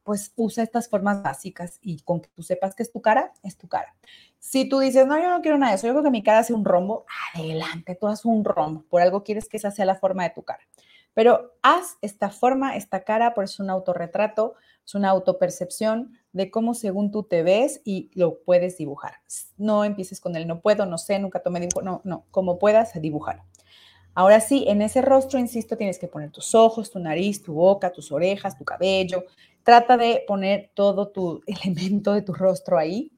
Pues 0.02 0.32
usa 0.36 0.62
estas 0.62 0.88
formas 0.88 1.22
básicas 1.22 1.78
y 1.82 2.00
con 2.00 2.20
que 2.20 2.28
tú 2.28 2.42
sepas 2.42 2.74
que 2.74 2.82
es 2.82 2.92
tu 2.92 3.00
cara, 3.00 3.32
es 3.42 3.56
tu 3.56 3.68
cara. 3.68 3.94
Si 4.38 4.68
tú 4.68 4.78
dices, 4.78 5.06
no, 5.06 5.18
yo 5.18 5.30
no 5.30 5.40
quiero 5.40 5.58
nada 5.58 5.72
de 5.72 5.76
eso, 5.78 5.86
yo 5.88 5.94
creo 5.94 6.04
que 6.04 6.10
mi 6.10 6.22
cara 6.22 6.44
sea 6.44 6.54
un 6.54 6.64
rombo, 6.64 7.06
adelante, 7.34 7.96
tú 7.96 8.06
haz 8.06 8.24
un 8.24 8.44
rombo. 8.44 8.84
Por 8.88 9.02
algo 9.02 9.24
quieres 9.24 9.48
que 9.48 9.56
esa 9.56 9.70
sea 9.70 9.84
la 9.84 9.96
forma 9.96 10.22
de 10.22 10.30
tu 10.30 10.42
cara. 10.42 10.62
Pero 11.14 11.54
haz 11.62 11.96
esta 12.02 12.30
forma, 12.30 12.76
esta 12.76 13.02
cara, 13.02 13.34
por 13.34 13.44
eso 13.44 13.54
es 13.54 13.60
un 13.60 13.70
autorretrato, 13.70 14.54
es 14.86 14.94
una 14.94 15.10
autopercepción 15.10 16.16
de 16.32 16.50
cómo 16.50 16.74
según 16.74 17.10
tú 17.10 17.24
te 17.24 17.42
ves 17.42 17.80
y 17.84 18.10
lo 18.14 18.38
puedes 18.44 18.78
dibujar. 18.78 19.14
No 19.56 19.84
empieces 19.84 20.20
con 20.20 20.36
el 20.36 20.46
no 20.46 20.60
puedo, 20.60 20.86
no 20.86 20.96
sé, 20.96 21.18
nunca 21.18 21.40
tomé 21.40 21.60
dibujo, 21.60 21.82
no, 21.82 22.02
no, 22.04 22.24
como 22.30 22.58
puedas 22.58 23.00
dibujar. 23.00 23.42
Ahora 24.14 24.40
sí, 24.40 24.64
en 24.68 24.80
ese 24.80 25.02
rostro, 25.02 25.38
insisto, 25.38 25.76
tienes 25.76 25.98
que 25.98 26.08
poner 26.08 26.30
tus 26.30 26.54
ojos, 26.54 26.90
tu 26.90 26.98
nariz, 27.00 27.42
tu 27.42 27.52
boca, 27.52 27.92
tus 27.92 28.12
orejas, 28.12 28.56
tu 28.56 28.64
cabello. 28.64 29.24
Trata 29.62 29.96
de 29.96 30.24
poner 30.26 30.70
todo 30.74 31.08
tu 31.08 31.42
elemento 31.46 32.14
de 32.14 32.22
tu 32.22 32.32
rostro 32.32 32.78
ahí. 32.78 33.12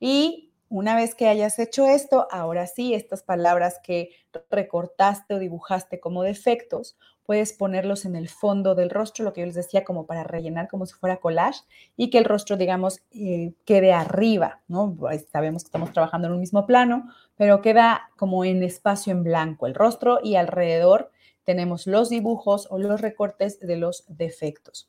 Y 0.00 0.49
una 0.70 0.94
vez 0.94 1.16
que 1.16 1.28
hayas 1.28 1.58
hecho 1.58 1.86
esto, 1.86 2.28
ahora 2.30 2.68
sí, 2.68 2.94
estas 2.94 3.24
palabras 3.24 3.80
que 3.82 4.10
recortaste 4.50 5.34
o 5.34 5.38
dibujaste 5.40 5.98
como 5.98 6.22
defectos, 6.22 6.96
puedes 7.24 7.52
ponerlos 7.52 8.04
en 8.04 8.14
el 8.14 8.28
fondo 8.28 8.76
del 8.76 8.88
rostro, 8.88 9.24
lo 9.24 9.32
que 9.32 9.40
yo 9.40 9.46
les 9.46 9.56
decía, 9.56 9.82
como 9.82 10.06
para 10.06 10.22
rellenar 10.22 10.68
como 10.68 10.86
si 10.86 10.94
fuera 10.94 11.18
collage 11.18 11.62
y 11.96 12.08
que 12.08 12.18
el 12.18 12.24
rostro, 12.24 12.56
digamos, 12.56 13.02
eh, 13.10 13.52
quede 13.64 13.92
arriba, 13.92 14.62
¿no? 14.68 14.94
Pues, 14.96 15.26
sabemos 15.32 15.64
que 15.64 15.68
estamos 15.68 15.92
trabajando 15.92 16.28
en 16.28 16.34
un 16.34 16.40
mismo 16.40 16.66
plano, 16.66 17.08
pero 17.36 17.62
queda 17.62 18.10
como 18.16 18.44
en 18.44 18.62
espacio 18.62 19.12
en 19.12 19.24
blanco 19.24 19.66
el 19.66 19.74
rostro 19.74 20.20
y 20.22 20.36
alrededor 20.36 21.10
tenemos 21.42 21.88
los 21.88 22.10
dibujos 22.10 22.68
o 22.70 22.78
los 22.78 23.00
recortes 23.00 23.58
de 23.58 23.76
los 23.76 24.04
defectos. 24.06 24.88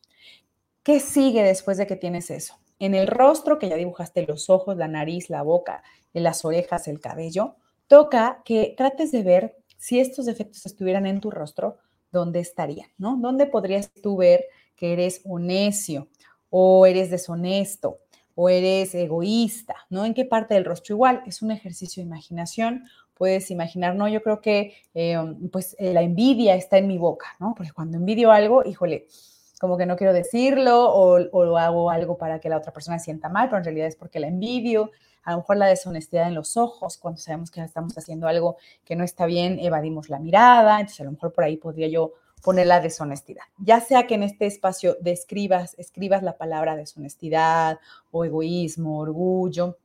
¿Qué 0.84 1.00
sigue 1.00 1.42
después 1.42 1.78
de 1.78 1.88
que 1.88 1.96
tienes 1.96 2.30
eso? 2.30 2.61
En 2.82 2.96
el 2.96 3.06
rostro, 3.06 3.60
que 3.60 3.70
ya 3.70 3.76
dibujaste 3.76 4.26
los 4.26 4.50
ojos, 4.50 4.76
la 4.76 4.88
nariz, 4.88 5.30
la 5.30 5.44
boca, 5.44 5.84
las 6.14 6.44
orejas, 6.44 6.88
el 6.88 7.00
cabello, 7.00 7.54
toca 7.86 8.42
que 8.44 8.74
trates 8.76 9.12
de 9.12 9.22
ver 9.22 9.56
si 9.78 10.00
estos 10.00 10.26
defectos 10.26 10.66
estuvieran 10.66 11.06
en 11.06 11.22
tu 11.22 11.30
rostro, 11.30 11.78
dónde 12.12 12.40
estarían, 12.40 12.90
¿no? 12.98 13.18
¿Dónde 13.18 13.46
podrías 13.46 13.92
tú 14.02 14.18
ver 14.18 14.46
que 14.76 14.94
eres 14.94 15.22
un 15.26 15.46
necio 15.46 16.08
o 16.50 16.88
eres 16.88 17.12
deshonesto 17.12 18.00
o 18.34 18.50
eres 18.50 18.96
egoísta, 18.96 19.76
¿no? 19.92 20.04
¿En 20.04 20.16
qué 20.16 20.26
parte 20.26 20.56
del 20.56 20.66
rostro? 20.66 20.96
Igual, 20.96 21.22
es 21.28 21.44
un 21.44 21.52
ejercicio 21.52 22.02
de 22.02 22.08
imaginación. 22.08 22.86
Puedes 23.14 23.52
imaginar, 23.52 23.94
no, 23.94 24.08
yo 24.08 24.24
creo 24.24 24.42
que 24.42 24.74
eh, 24.96 25.20
pues 25.52 25.76
eh, 25.78 25.94
la 25.94 26.02
envidia 26.02 26.56
está 26.56 26.80
en 26.80 26.88
mi 26.88 26.98
boca, 26.98 27.28
¿no? 27.40 27.54
Porque 27.56 27.74
cuando 27.74 27.98
envidio 27.98 28.32
algo, 28.32 28.64
híjole, 28.66 29.06
como 29.62 29.78
que 29.78 29.86
no 29.86 29.96
quiero 29.96 30.12
decirlo 30.12 30.90
o, 30.90 31.20
o 31.34 31.58
hago 31.58 31.92
algo 31.92 32.18
para 32.18 32.40
que 32.40 32.50
la 32.50 32.58
otra 32.58 32.74
persona 32.74 32.98
sienta 32.98 33.30
mal, 33.30 33.48
pero 33.48 33.60
en 33.60 33.64
realidad 33.64 33.88
es 33.88 33.96
porque 33.96 34.20
la 34.20 34.26
envidio 34.26 34.90
a 35.24 35.34
lo 35.34 35.38
mejor 35.38 35.58
la 35.58 35.68
deshonestidad 35.68 36.28
en 36.28 36.34
los 36.34 36.58
ojos, 36.58 36.98
cuando 36.98 37.20
sabemos 37.20 37.52
que 37.52 37.62
estamos 37.62 37.96
haciendo 37.96 38.28
algo 38.28 38.58
que 38.84 38.96
no 38.96 39.04
está 39.04 39.28
bien, 39.28 39.60
evadimos 39.60 40.10
la 40.10 40.18
mirada, 40.18 40.80
entonces 40.80 41.02
a 41.02 41.04
lo 41.04 41.12
mejor 41.12 41.32
por 41.32 41.44
ahí 41.44 41.58
podría 41.58 41.88
yo 41.90 42.14
poner 42.42 42.66
la 42.66 42.80
deshonestidad. 42.80 43.44
Ya 43.60 43.80
sea 43.82 44.08
que 44.08 44.16
en 44.16 44.24
este 44.24 44.48
espacio 44.48 44.98
describas, 45.00 45.76
escribas 45.78 46.24
la 46.24 46.38
palabra 46.38 46.76
deshonestidad 46.76 47.78
o 48.10 48.26
egoísmo, 48.26 48.98
orgullo, 48.98 49.78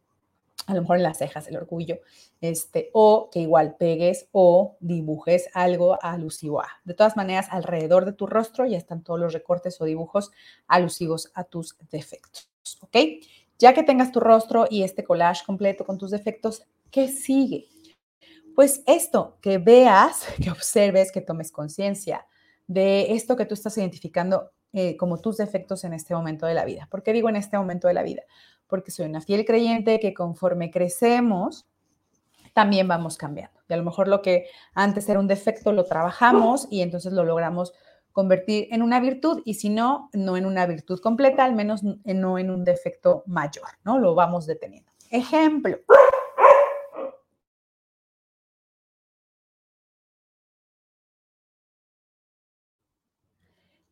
a 0.66 0.74
lo 0.74 0.82
mejor 0.82 0.96
en 0.96 1.04
las 1.04 1.18
cejas 1.18 1.48
el 1.48 1.56
orgullo, 1.56 2.00
este, 2.40 2.90
o 2.92 3.30
que 3.30 3.40
igual 3.40 3.76
pegues 3.76 4.28
o 4.32 4.76
dibujes 4.80 5.48
algo 5.54 5.98
alusivo 6.02 6.60
a. 6.60 6.68
De 6.84 6.94
todas 6.94 7.16
maneras, 7.16 7.46
alrededor 7.50 8.04
de 8.04 8.12
tu 8.12 8.26
rostro 8.26 8.66
ya 8.66 8.76
están 8.76 9.02
todos 9.02 9.18
los 9.18 9.32
recortes 9.32 9.80
o 9.80 9.84
dibujos 9.84 10.32
alusivos 10.66 11.30
a 11.34 11.44
tus 11.44 11.76
defectos, 11.90 12.50
¿ok? 12.80 12.96
Ya 13.58 13.72
que 13.72 13.82
tengas 13.82 14.12
tu 14.12 14.20
rostro 14.20 14.66
y 14.68 14.82
este 14.82 15.04
collage 15.04 15.44
completo 15.46 15.84
con 15.84 15.98
tus 15.98 16.10
defectos, 16.10 16.62
¿qué 16.90 17.08
sigue? 17.08 17.66
Pues 18.54 18.82
esto, 18.86 19.38
que 19.40 19.58
veas, 19.58 20.26
que 20.42 20.50
observes, 20.50 21.12
que 21.12 21.20
tomes 21.20 21.52
conciencia 21.52 22.26
de 22.66 23.12
esto 23.12 23.36
que 23.36 23.46
tú 23.46 23.54
estás 23.54 23.78
identificando 23.78 24.50
eh, 24.78 24.94
como 24.98 25.16
tus 25.16 25.38
defectos 25.38 25.84
en 25.84 25.94
este 25.94 26.14
momento 26.14 26.44
de 26.44 26.52
la 26.52 26.66
vida. 26.66 26.86
¿Por 26.90 27.02
qué 27.02 27.14
digo 27.14 27.30
en 27.30 27.36
este 27.36 27.56
momento 27.56 27.88
de 27.88 27.94
la 27.94 28.02
vida? 28.02 28.24
Porque 28.66 28.90
soy 28.90 29.06
una 29.06 29.22
fiel 29.22 29.46
creyente 29.46 29.98
que 29.98 30.12
conforme 30.12 30.70
crecemos, 30.70 31.66
también 32.52 32.86
vamos 32.86 33.16
cambiando. 33.16 33.58
Y 33.70 33.72
a 33.72 33.78
lo 33.78 33.84
mejor 33.84 34.06
lo 34.06 34.20
que 34.20 34.48
antes 34.74 35.08
era 35.08 35.18
un 35.18 35.28
defecto 35.28 35.72
lo 35.72 35.84
trabajamos 35.84 36.68
y 36.70 36.82
entonces 36.82 37.14
lo 37.14 37.24
logramos 37.24 37.72
convertir 38.12 38.68
en 38.70 38.82
una 38.82 39.00
virtud 39.00 39.40
y 39.46 39.54
si 39.54 39.70
no, 39.70 40.10
no 40.12 40.36
en 40.36 40.44
una 40.44 40.66
virtud 40.66 41.00
completa, 41.00 41.46
al 41.46 41.54
menos 41.54 41.82
no 41.82 42.38
en 42.38 42.50
un 42.50 42.62
defecto 42.62 43.22
mayor, 43.24 43.68
¿no? 43.82 43.98
Lo 43.98 44.14
vamos 44.14 44.44
deteniendo. 44.44 44.92
Ejemplo. 45.10 45.78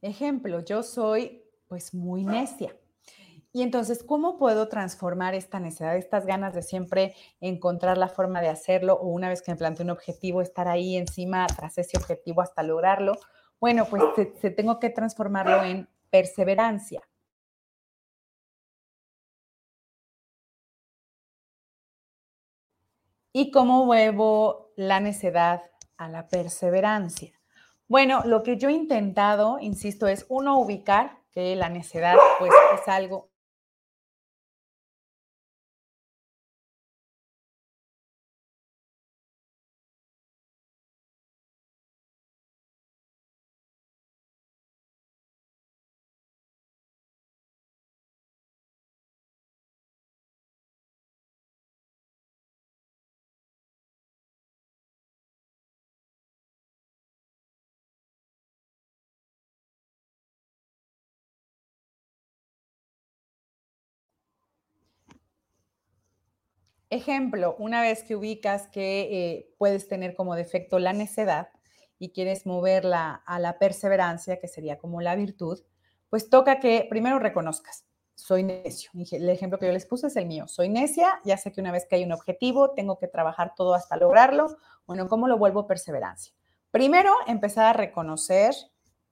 Ejemplo, 0.04 0.60
yo 0.60 0.82
soy 0.82 1.42
pues 1.66 1.94
muy 1.94 2.24
necia. 2.24 2.76
Y 3.54 3.62
entonces, 3.62 4.02
¿cómo 4.04 4.36
puedo 4.36 4.68
transformar 4.68 5.34
esta 5.34 5.60
necedad, 5.60 5.96
estas 5.96 6.26
ganas 6.26 6.52
de 6.52 6.62
siempre 6.62 7.14
encontrar 7.40 7.96
la 7.96 8.08
forma 8.08 8.42
de 8.42 8.48
hacerlo 8.48 8.98
o 9.00 9.06
una 9.08 9.30
vez 9.30 9.40
que 9.40 9.52
me 9.52 9.56
planteo 9.56 9.84
un 9.84 9.90
objetivo, 9.90 10.42
estar 10.42 10.68
ahí 10.68 10.96
encima 10.98 11.46
tras 11.46 11.78
ese 11.78 11.96
objetivo 11.96 12.42
hasta 12.42 12.62
lograrlo? 12.62 13.14
Bueno, 13.58 13.86
pues 13.88 14.02
se, 14.42 14.50
tengo 14.50 14.78
que 14.78 14.90
transformarlo 14.90 15.64
en 15.64 15.88
perseverancia. 16.10 17.00
¿Y 23.32 23.50
cómo 23.50 23.86
vuelvo 23.86 24.74
la 24.76 25.00
necedad 25.00 25.62
a 25.96 26.08
la 26.10 26.28
perseverancia? 26.28 27.32
Bueno, 27.88 28.22
lo 28.24 28.42
que 28.42 28.56
yo 28.56 28.68
he 28.68 28.72
intentado, 28.72 29.58
insisto, 29.60 30.08
es 30.08 30.24
uno 30.28 30.58
ubicar 30.58 31.18
que 31.32 31.54
la 31.56 31.68
necedad 31.68 32.16
pues 32.38 32.52
es 32.74 32.88
algo 32.88 33.28
Ejemplo, 66.94 67.56
una 67.58 67.80
vez 67.80 68.04
que 68.04 68.14
ubicas 68.14 68.68
que 68.68 69.00
eh, 69.10 69.54
puedes 69.58 69.88
tener 69.88 70.14
como 70.14 70.36
defecto 70.36 70.78
la 70.78 70.92
necedad 70.92 71.48
y 71.98 72.12
quieres 72.12 72.46
moverla 72.46 73.20
a 73.26 73.40
la 73.40 73.58
perseverancia, 73.58 74.38
que 74.38 74.46
sería 74.46 74.78
como 74.78 75.00
la 75.00 75.16
virtud, 75.16 75.60
pues 76.08 76.30
toca 76.30 76.60
que 76.60 76.86
primero 76.88 77.18
reconozcas, 77.18 77.84
soy 78.14 78.44
necio. 78.44 78.92
El 79.10 79.28
ejemplo 79.28 79.58
que 79.58 79.66
yo 79.66 79.72
les 79.72 79.86
puse 79.86 80.06
es 80.06 80.14
el 80.14 80.26
mío. 80.26 80.46
Soy 80.46 80.68
necia, 80.68 81.20
ya 81.24 81.36
sé 81.36 81.50
que 81.50 81.60
una 81.60 81.72
vez 81.72 81.84
que 81.84 81.96
hay 81.96 82.04
un 82.04 82.12
objetivo, 82.12 82.74
tengo 82.74 82.96
que 82.96 83.08
trabajar 83.08 83.54
todo 83.56 83.74
hasta 83.74 83.96
lograrlo. 83.96 84.56
Bueno, 84.86 85.08
¿cómo 85.08 85.26
lo 85.26 85.36
vuelvo 85.36 85.66
perseverancia? 85.66 86.32
Primero, 86.70 87.12
empezar 87.26 87.64
a 87.64 87.72
reconocer 87.72 88.54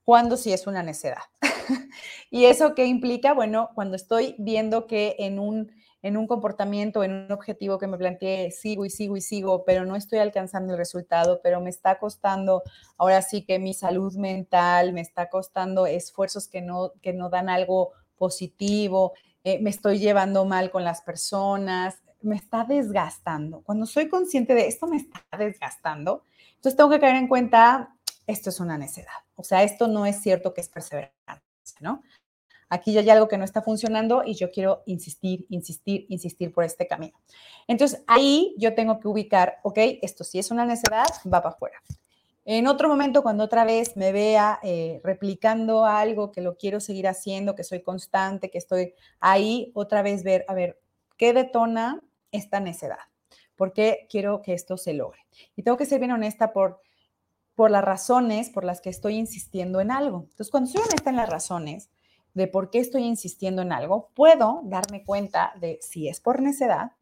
cuándo 0.05 0.37
sí 0.37 0.53
es 0.53 0.69
una 0.69 0.85
necedad. 0.85 1.23
¿Y 2.31 2.45
eso 2.45 2.77
qué 2.77 2.87
implica? 2.87 3.35
Bueno, 3.35 3.71
cuando 3.75 3.97
estoy 3.97 4.37
viendo 4.39 4.87
que 4.87 5.17
en 5.19 5.41
un 5.41 5.73
en 6.03 6.17
un 6.17 6.27
comportamiento, 6.27 7.05
en 7.05 7.13
un 7.13 7.33
objetivo 7.33 7.79
que 7.79 7.87
me 7.87 7.97
planteé, 7.97 8.51
sigo 8.51 8.85
y 8.85 8.91
sigo 8.91 9.17
y 9.17 9.21
sigo, 9.21 9.65
pero 9.65 9.85
no 9.85 9.95
estoy 9.95 10.19
alcanzando 10.19 10.73
el 10.73 10.79
resultado, 10.79 11.41
pero 11.43 11.61
me 11.61 11.71
está 11.71 11.99
costando 11.99 12.63
ahora 12.99 13.23
sí 13.23 13.45
que 13.45 13.59
mi 13.59 13.73
salud 13.73 14.15
mental, 14.17 14.93
me 14.93 15.01
está 15.01 15.31
costando 15.31 15.87
esfuerzos 15.87 16.49
que 16.49 16.61
no, 16.61 16.93
que 17.01 17.13
no 17.13 17.31
dan 17.31 17.49
algo 17.49 17.93
positivo, 18.17 19.13
eh, 19.45 19.61
me 19.61 19.71
estoy 19.71 19.99
llevando 19.99 20.45
mal 20.45 20.71
con 20.71 20.85
las 20.85 21.03
personas, 21.03 22.03
me 22.21 22.37
está 22.37 22.65
desgastando. 22.65 23.63
Cuando 23.63 23.87
soy 23.87 24.09
consciente 24.09 24.55
de 24.55 24.67
esto 24.67 24.87
me 24.87 24.97
está 24.97 25.21
desgastando, 25.39 26.25
entonces 26.57 26.77
tengo 26.77 26.91
que 26.91 27.01
caer 27.01 27.17
en 27.17 27.29
cuenta, 27.29 27.97
esto 28.27 28.51
es 28.51 28.61
una 28.61 28.79
necedad. 28.79 29.23
O 29.37 29.45
sea, 29.45 29.63
esto 29.63 29.89
no 29.89 30.07
es 30.07 30.21
cierto 30.21 30.55
que 30.55 30.61
es 30.61 30.69
perseverancia, 30.69 31.43
¿no? 31.81 32.03
Aquí 32.73 32.95
ya 32.95 33.01
hay 33.03 33.11
algo 33.11 33.29
que 33.29 33.37
no 33.37 33.45
está 33.45 33.61
funcionando 33.61 34.23
y 34.25 34.33
yo 34.33 34.51
quiero 34.51 34.83
insistir, 34.87 35.45
insistir, 35.51 36.07
insistir 36.09 36.55
por 36.55 36.65
este 36.65 36.87
camino. 36.87 37.13
Entonces 37.69 38.03
ahí 38.07 38.55
yo 38.57 38.75
tengo 38.75 38.99
que 38.99 39.09
ubicar, 39.09 39.59
ok, 39.63 39.77
esto 40.01 40.25
sí 40.25 40.39
es 40.39 40.51
una 40.51 40.65
necedad, 40.65 41.05
va 41.27 41.43
para 41.43 41.51
afuera. 41.55 41.83
En 42.47 42.67
otro 42.67 42.89
momento, 42.89 43.23
cuando 43.23 43.45
otra 43.45 43.67
vez 43.67 43.95
me 43.99 44.11
vea 44.11 44.59
eh, 44.63 45.03
replicando 45.05 45.85
algo 45.85 46.33
que 46.33 46.41
lo 46.41 46.57
quiero 46.57 46.81
seguir 46.81 47.09
haciendo, 47.09 47.55
que 47.55 47.63
soy 47.63 47.83
constante, 47.83 48.51
que 48.51 48.57
estoy 48.57 48.95
ahí, 49.21 49.71
otra 49.75 50.01
vez 50.01 50.25
ver, 50.25 50.47
a 50.49 50.55
ver, 50.55 50.81
¿qué 51.19 51.35
detona 51.35 52.03
esta 52.31 52.59
necedad? 52.59 53.05
¿Por 53.55 53.75
qué 53.75 54.07
quiero 54.09 54.41
que 54.41 54.55
esto 54.55 54.79
se 54.79 54.95
logre? 54.95 55.21
Y 55.57 55.63
tengo 55.63 55.77
que 55.77 55.85
ser 55.85 55.99
bien 55.99 56.13
honesta 56.13 56.55
por, 56.55 56.81
por 57.55 57.71
las 57.71 57.85
razones 57.85 58.49
por 58.49 58.65
las 58.65 58.81
que 58.81 58.89
estoy 58.89 59.19
insistiendo 59.19 59.83
en 59.83 59.91
algo. 59.91 60.23
Entonces, 60.23 60.51
cuando 60.51 60.71
soy 60.71 60.81
honesta 60.81 61.11
en 61.11 61.17
las 61.17 61.29
razones 61.29 61.91
de 62.35 62.47
por 62.47 62.71
qué 62.71 62.79
estoy 62.79 63.05
insistiendo 63.05 63.63
en 63.63 63.73
algo, 63.73 64.11
puedo 64.15 64.61
darme 64.65 65.05
cuenta 65.05 65.53
de 65.61 65.79
si 65.83 66.09
es 66.09 66.21
por 66.21 66.41
necedad 66.41 66.93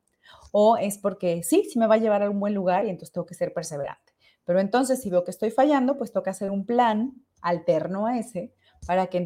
o 0.53 0.77
es 0.77 0.99
porque 0.99 1.43
sí, 1.43 1.69
sí 1.71 1.79
me 1.79 1.87
va 1.87 1.95
a 1.95 1.99
llevar 1.99 2.23
a 2.23 2.31
un 2.31 2.41
buen 2.41 2.55
lugar 2.55 2.87
y 2.87 2.91
entonces 2.91 3.13
tengo 3.13 3.27
que 3.27 3.35
ser 3.35 3.53
perseverante. 3.53 4.13
Pero 4.45 4.61
entonces, 4.61 5.01
si 5.01 5.11
veo 5.11 5.25
que 5.25 5.31
estoy 5.31 5.51
fallando, 5.51 5.97
pues 5.97 6.13
toca 6.13 6.33
hacer 6.33 6.51
un 6.51 6.67
plan 6.67 7.15
alterno 7.41 8.07
a 8.07 8.19
ese 8.19 8.53
para 8.87 9.07
que 9.07 9.19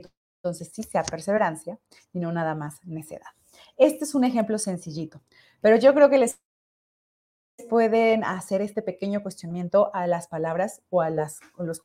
entonces 0.45 0.71
sí 0.73 0.83
sea 0.83 1.03
perseverancia 1.03 1.79
y 2.13 2.21
no 2.21 2.33
nada 2.33 2.55
más 2.55 2.85
necedad. 2.85 3.31
Este 3.77 4.05
es 4.05 4.15
un 4.15 4.25
ejemplo 4.25 4.59
sencillito, 4.59 5.23
pero 5.61 5.77
yo 5.77 5.95
creo 5.95 6.11
que 6.11 6.19
les 6.19 6.41
pueden 7.71 8.25
hacer 8.25 8.61
este 8.61 8.83
pequeño 8.83 9.23
cuestionamiento 9.23 9.91
a 9.95 10.07
las 10.07 10.29
palabras 10.29 10.83
o 10.91 11.01
a 11.01 11.11
las 11.11 11.41
los 11.57 11.83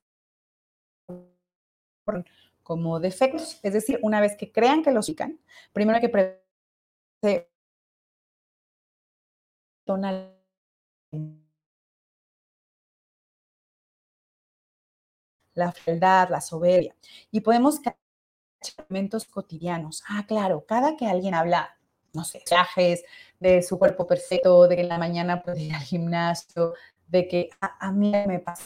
como 2.70 3.00
defectos. 3.00 3.60
Es 3.64 3.74
decir, 3.74 3.98
una 4.04 4.22
vez 4.22 4.36
que 4.38 4.52
crean 4.52 4.84
que 4.84 4.92
los 4.92 5.08
pican, 5.08 5.40
primero 5.74 5.98
hay 5.98 6.08
que 6.08 6.40
la 15.56 15.72
fealdad, 15.72 16.30
la 16.30 16.42
soberbia. 16.42 16.96
Y 17.32 17.42
podemos 17.42 17.80
elementos 18.78 19.26
cotidianos. 19.26 20.04
Ah, 20.08 20.26
claro, 20.28 20.64
cada 20.68 20.96
que 20.96 21.08
alguien 21.08 21.34
habla, 21.34 21.76
no 22.14 22.24
sé, 22.24 22.44
viajes, 22.48 23.04
de 23.40 23.64
su 23.64 23.80
cuerpo 23.80 24.06
perfecto, 24.06 24.68
de 24.68 24.76
que 24.76 24.84
en 24.84 24.90
la 24.90 25.00
mañana 25.00 25.42
puede 25.42 25.64
ir 25.64 25.74
al 25.74 25.82
gimnasio, 25.82 26.76
de 27.08 27.28
que 27.28 27.50
a, 27.62 27.92
mí 27.92 28.12
me 28.28 28.38
pasa, 28.38 28.64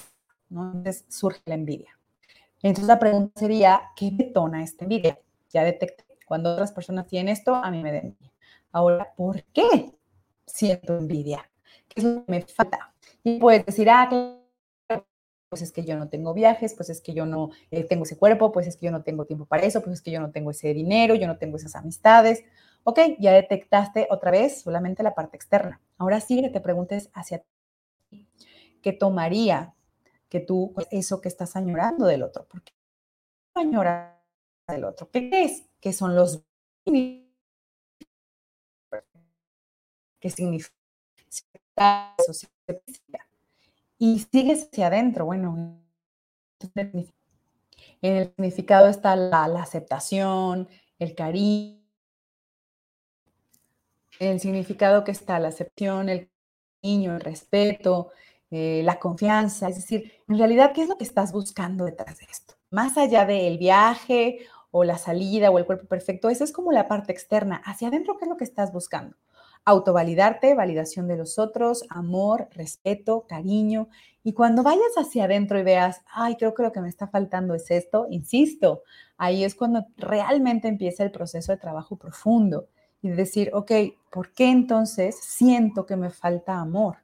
¿no? 0.49 0.73
Entonces 0.73 1.05
surge 1.07 1.41
la 1.45 1.55
envidia. 1.55 1.97
Entonces 2.63 2.87
la 2.87 2.97
pregunta 2.97 3.39
sería, 3.39 3.81
¿qué 3.95 4.09
detona 4.11 4.63
esta 4.63 4.85
envidia? 4.85 5.19
Ya 5.49 5.63
detecté, 5.63 6.05
cuando 6.25 6.53
otras 6.53 6.71
personas 6.71 7.05
tienen 7.07 7.31
esto, 7.31 7.53
a 7.53 7.69
mí 7.69 7.83
me 7.83 7.91
da 7.91 7.99
envidia. 7.99 8.31
Ahora, 8.71 9.13
¿por 9.15 9.43
qué 9.53 9.91
siento 10.45 10.97
envidia? 10.97 11.49
¿Qué 11.89 11.99
es 11.99 12.03
lo 12.05 12.25
que 12.25 12.31
me 12.31 12.41
falta? 12.41 12.93
Y 13.23 13.37
puedes 13.37 13.65
decir, 13.65 13.89
ah, 13.89 14.09
pues 15.49 15.61
es 15.61 15.71
que 15.71 15.83
yo 15.83 15.97
no 15.97 16.09
tengo 16.09 16.33
viajes, 16.33 16.73
pues 16.73 16.89
es 16.89 17.01
que 17.01 17.13
yo 17.13 17.25
no 17.25 17.51
eh, 17.69 17.83
tengo 17.83 18.05
ese 18.05 18.17
cuerpo, 18.17 18.51
pues 18.51 18.65
es 18.65 18.77
que 18.77 18.87
yo 18.87 18.91
no 18.91 19.03
tengo 19.03 19.25
tiempo 19.25 19.45
para 19.45 19.63
eso, 19.63 19.81
pues 19.81 19.93
es 19.95 20.01
que 20.01 20.09
yo 20.09 20.19
no 20.19 20.31
tengo 20.31 20.49
ese 20.49 20.73
dinero, 20.73 21.15
yo 21.15 21.27
no 21.27 21.37
tengo 21.37 21.57
esas 21.57 21.75
amistades. 21.75 22.43
Ok, 22.83 22.99
ya 23.19 23.33
detectaste 23.33 24.07
otra 24.09 24.31
vez 24.31 24.61
solamente 24.61 25.03
la 25.03 25.13
parte 25.13 25.35
externa. 25.35 25.81
Ahora 25.97 26.21
sí 26.21 26.41
que 26.41 26.49
te 26.49 26.61
preguntes 26.61 27.11
hacia 27.13 27.43
ti, 28.09 28.27
¿qué 28.81 28.93
tomaría 28.93 29.75
que 30.33 30.39
tú, 30.39 30.71
pues, 30.73 30.87
eso 30.89 31.21
que 31.21 31.29
estás 31.29 31.55
añorando 31.55 32.07
del 32.07 32.23
otro? 32.23 32.47
¿Por 32.47 32.63
qué 32.63 32.73
añoras 33.53 34.17
del 34.67 34.83
otro? 34.83 35.11
¿Qué 35.11 35.29
es? 35.31 35.69
¿Qué 35.79 35.93
son 35.93 36.15
los 36.15 36.43
¿Qué 40.19 40.29
significa? 40.29 40.73
y 43.99 44.19
sigues 44.19 44.69
hacia 44.71 44.87
adentro. 44.87 45.25
Bueno, 45.25 45.79
en 46.75 47.07
el 48.01 48.33
significado 48.35 48.87
está 48.87 49.15
la, 49.15 49.45
aceptación, 49.61 50.67
el 50.97 51.13
cariño, 51.13 51.79
el 54.19 54.39
significado 54.39 55.03
que 55.03 55.11
está 55.11 55.37
la 55.39 55.49
aceptación, 55.49 56.09
el 56.09 56.31
cariño, 56.81 57.15
el 57.15 57.21
respeto, 57.21 58.11
eh, 58.53 58.81
la 58.83 58.99
confianza. 58.99 59.69
Es 59.69 59.75
decir, 59.75 60.11
en 60.27 60.37
realidad, 60.37 60.71
¿qué 60.73 60.83
es 60.83 60.89
lo 60.89 60.97
que 60.97 61.03
estás 61.03 61.31
buscando 61.31 61.85
detrás 61.85 62.19
de 62.19 62.25
esto? 62.29 62.55
Más 62.69 62.97
allá 62.97 63.25
del 63.25 63.57
viaje 63.57 64.39
o 64.71 64.83
la 64.83 64.97
salida 64.97 65.51
o 65.51 65.59
el 65.59 65.65
cuerpo 65.65 65.87
perfecto, 65.87 66.29
eso 66.29 66.43
es 66.43 66.51
como 66.51 66.71
la 66.71 66.87
parte 66.87 67.11
externa. 67.11 67.61
Hacia 67.65 67.89
adentro, 67.89 68.17
¿qué 68.17 68.25
es 68.25 68.29
lo 68.29 68.37
que 68.37 68.43
estás 68.43 68.71
buscando? 68.73 69.15
autovalidarte, 69.65 70.55
validación 70.55 71.07
de 71.07 71.17
los 71.17 71.39
otros, 71.39 71.85
amor, 71.89 72.49
respeto, 72.51 73.25
cariño. 73.27 73.87
Y 74.23 74.33
cuando 74.33 74.63
vayas 74.63 74.93
hacia 74.97 75.25
adentro 75.25 75.59
y 75.59 75.63
veas, 75.63 76.01
ay, 76.11 76.35
creo 76.35 76.53
que 76.53 76.63
lo 76.63 76.71
que 76.71 76.81
me 76.81 76.89
está 76.89 77.07
faltando 77.07 77.53
es 77.53 77.71
esto, 77.71 78.07
insisto, 78.09 78.83
ahí 79.17 79.43
es 79.43 79.55
cuando 79.55 79.85
realmente 79.97 80.67
empieza 80.67 81.03
el 81.03 81.11
proceso 81.11 81.51
de 81.51 81.57
trabajo 81.57 81.97
profundo 81.97 82.67
y 83.01 83.09
decir, 83.09 83.51
ok, 83.53 83.71
¿por 84.11 84.33
qué 84.33 84.49
entonces 84.49 85.17
siento 85.21 85.85
que 85.85 85.97
me 85.97 86.09
falta 86.09 86.59
amor? 86.59 86.97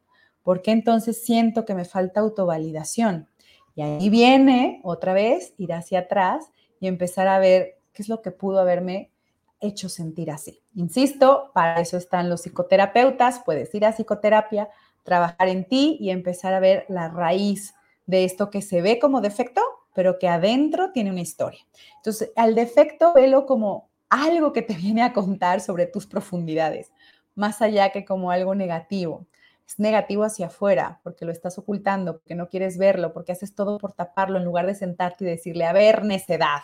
¿Por 0.50 0.64
qué 0.64 0.72
entonces 0.72 1.24
siento 1.24 1.64
que 1.64 1.76
me 1.76 1.86
falta 1.86 2.22
autovalidación? 2.22 3.30
Y 3.76 3.84
ahí 3.84 4.10
viene 4.10 4.82
otra 4.84 5.14
vez 5.14 5.54
ir 5.60 5.74
hacia 5.74 6.00
atrás 6.00 6.50
y 6.80 6.88
empezar 6.88 7.28
a 7.28 7.38
ver 7.38 7.78
qué 7.94 8.02
es 8.02 8.10
lo 8.10 8.24
que 8.24 8.32
pudo 8.32 8.60
haberme 8.60 9.12
hecho 9.60 9.90
sentir 9.90 10.32
así. 10.32 10.64
Insisto, 10.74 11.52
para 11.54 11.80
eso 11.80 11.98
están 11.98 12.32
los 12.32 12.42
psicoterapeutas, 12.42 13.44
puedes 13.46 13.76
ir 13.76 13.86
a 13.86 13.92
psicoterapia, 13.92 14.70
trabajar 15.04 15.50
en 15.50 15.66
ti 15.66 15.98
y 16.00 16.10
empezar 16.10 16.56
a 16.56 16.60
ver 16.60 16.84
la 16.90 17.10
raíz 17.10 17.76
de 18.08 18.24
esto 18.24 18.50
que 18.50 18.64
se 18.64 18.82
ve 18.82 18.98
como 18.98 19.22
defecto, 19.22 19.62
pero 19.94 20.18
que 20.18 20.28
adentro 20.28 20.92
tiene 20.92 21.12
una 21.12 21.22
historia. 21.22 21.60
Entonces, 21.98 22.32
al 22.36 22.56
defecto, 22.56 23.14
velo 23.14 23.46
como 23.46 23.92
algo 24.10 24.52
que 24.52 24.64
te 24.64 24.74
viene 24.82 25.04
a 25.04 25.14
contar 25.14 25.62
sobre 25.62 25.86
tus 25.86 26.08
profundidades, 26.08 26.92
más 27.36 27.62
allá 27.62 27.92
que 27.92 28.04
como 28.04 28.32
algo 28.32 28.56
negativo. 28.56 29.28
Es 29.70 29.80
negativo 29.80 30.24
hacia 30.24 30.48
afuera 30.48 31.00
porque 31.04 31.26
lo 31.26 31.32
estás 31.32 31.60
ocultando, 31.60 32.18
porque 32.18 32.34
no 32.34 32.50
quieres 32.50 32.80
verlo, 32.80 33.14
porque 33.14 33.32
haces 33.32 33.54
todo 33.54 33.78
por 33.78 33.94
taparlo 33.94 34.40
en 34.40 34.44
lugar 34.44 34.66
de 34.66 34.74
sentarte 34.74 35.24
y 35.24 35.28
decirle, 35.28 35.66
a 35.66 35.74
ver, 35.74 36.04
necedad, 36.04 36.64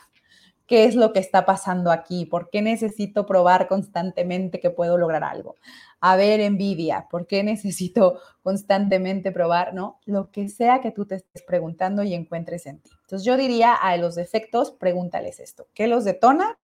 ¿Qué 0.67 0.85
es 0.85 0.95
lo 0.95 1.13
que 1.13 1.19
está 1.19 1.45
pasando 1.45 1.91
aquí? 1.91 2.25
¿Por 2.25 2.49
qué 2.49 2.63
necesito 2.63 3.27
probar 3.27 3.67
constantemente 3.67 4.59
que 4.59 4.71
puedo 4.71 4.97
lograr 4.97 5.23
algo? 5.23 5.57
A 5.99 6.15
ver, 6.15 6.39
envidia, 6.39 7.07
¿por 7.11 7.27
qué 7.27 7.43
necesito 7.43 8.19
constantemente 8.41 9.31
probar? 9.31 9.75
¿No? 9.75 9.99
Lo 10.05 10.31
que 10.31 10.49
sea 10.49 10.81
que 10.81 10.89
tú 10.89 11.05
te 11.05 11.15
estés 11.15 11.43
preguntando 11.43 12.01
y 12.01 12.15
encuentres 12.15 12.65
en 12.65 12.79
ti. 12.79 12.89
Entonces 13.01 13.23
yo 13.23 13.37
diría 13.37 13.75
a 13.75 13.95
los 13.97 14.15
defectos, 14.15 14.71
pregúntales 14.71 15.39
esto. 15.39 15.67
¿Qué 15.75 15.85
los 15.85 16.03
detona? 16.03 16.57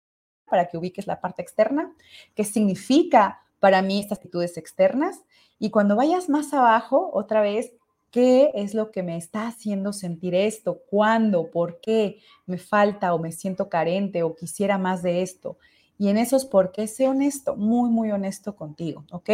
Para 0.45 0.67
que 0.67 0.77
ubiques 0.77 1.05
la 1.05 1.21
parte 1.21 1.43
externa. 1.43 1.93
¿Qué 2.33 2.43
significa 2.43 3.41
para 3.61 3.81
mí 3.81 4.01
estas 4.01 4.17
actitudes 4.17 4.57
externas? 4.57 5.21
Y 5.57 5.69
cuando 5.69 5.95
vayas 5.95 6.27
más 6.27 6.53
abajo, 6.53 7.11
otra 7.13 7.41
vez, 7.41 7.71
¿Qué 8.11 8.51
es 8.55 8.73
lo 8.73 8.91
que 8.91 9.03
me 9.03 9.15
está 9.15 9.47
haciendo 9.47 9.93
sentir 9.93 10.35
esto? 10.35 10.81
¿Cuándo? 10.89 11.49
¿Por 11.49 11.79
qué 11.79 12.19
me 12.45 12.57
falta 12.57 13.13
o 13.13 13.19
me 13.19 13.31
siento 13.31 13.69
carente 13.69 14.21
o 14.21 14.35
quisiera 14.35 14.77
más 14.77 15.01
de 15.01 15.21
esto? 15.21 15.57
Y 15.97 16.09
en 16.09 16.17
esos 16.17 16.43
por 16.43 16.73
qué 16.73 16.87
sé 16.87 17.07
honesto, 17.07 17.55
muy, 17.55 17.89
muy 17.89 18.11
honesto 18.11 18.55
contigo, 18.57 19.05
¿ok? 19.11 19.29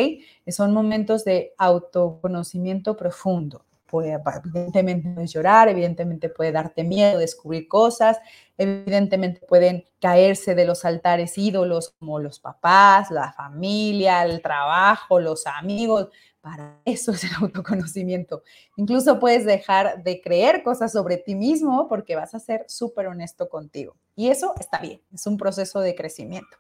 Son 0.50 0.74
momentos 0.74 1.26
de 1.26 1.54
autoconocimiento 1.58 2.96
profundo. 2.96 3.66
Puede, 3.88 4.20
evidentemente 4.44 5.26
llorar, 5.28 5.70
evidentemente 5.70 6.30
puede 6.30 6.52
darte 6.52 6.84
miedo 6.84 7.20
descubrir 7.20 7.68
cosas, 7.68 8.20
evidentemente 8.58 9.40
pueden 9.48 9.86
caerse 10.00 10.56
de 10.56 10.66
los 10.66 10.84
altares 10.84 11.38
ídolos 11.38 11.96
como 11.98 12.20
los 12.20 12.40
papás, 12.40 13.12
la 13.12 13.32
familia, 13.32 14.24
el 14.24 14.42
trabajo, 14.42 15.20
los 15.20 15.48
amigos, 15.48 16.10
para 16.42 16.80
eso 16.86 17.12
es 17.12 17.24
el 17.26 17.32
autoconocimiento. 17.42 18.44
Incluso 18.78 19.20
puedes 19.20 19.46
dejar 19.46 20.04
de 20.04 20.22
creer 20.22 20.64
cosas 20.64 20.92
sobre 20.94 21.18
ti 21.18 21.36
mismo 21.36 21.88
porque 21.88 22.16
vas 22.16 22.34
a 22.36 22.40
ser 22.40 22.66
súper 22.68 23.08
honesto 23.08 23.50
contigo. 23.50 23.98
Y 24.16 24.30
eso 24.30 24.54
está 24.60 24.80
bien, 24.80 25.02
es 25.14 25.28
un 25.28 25.38
proceso 25.38 25.80
de 25.82 25.96
crecimiento. 25.96 26.56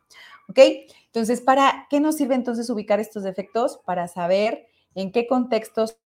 ¿Ok? 0.50 0.60
Entonces, 1.06 1.42
¿para 1.42 1.88
qué 1.90 2.00
nos 2.00 2.16
sirve 2.16 2.36
entonces 2.36 2.70
ubicar 2.70 3.00
estos 3.00 3.24
defectos? 3.24 3.80
Para 3.86 4.08
saber 4.08 4.68
en 4.94 5.12
qué 5.12 5.28
contextos 5.28 5.98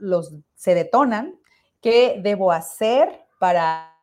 los 0.00 0.34
se 0.54 0.74
detonan, 0.74 1.38
qué 1.80 2.20
debo 2.22 2.52
hacer 2.52 3.26
para, 3.38 3.96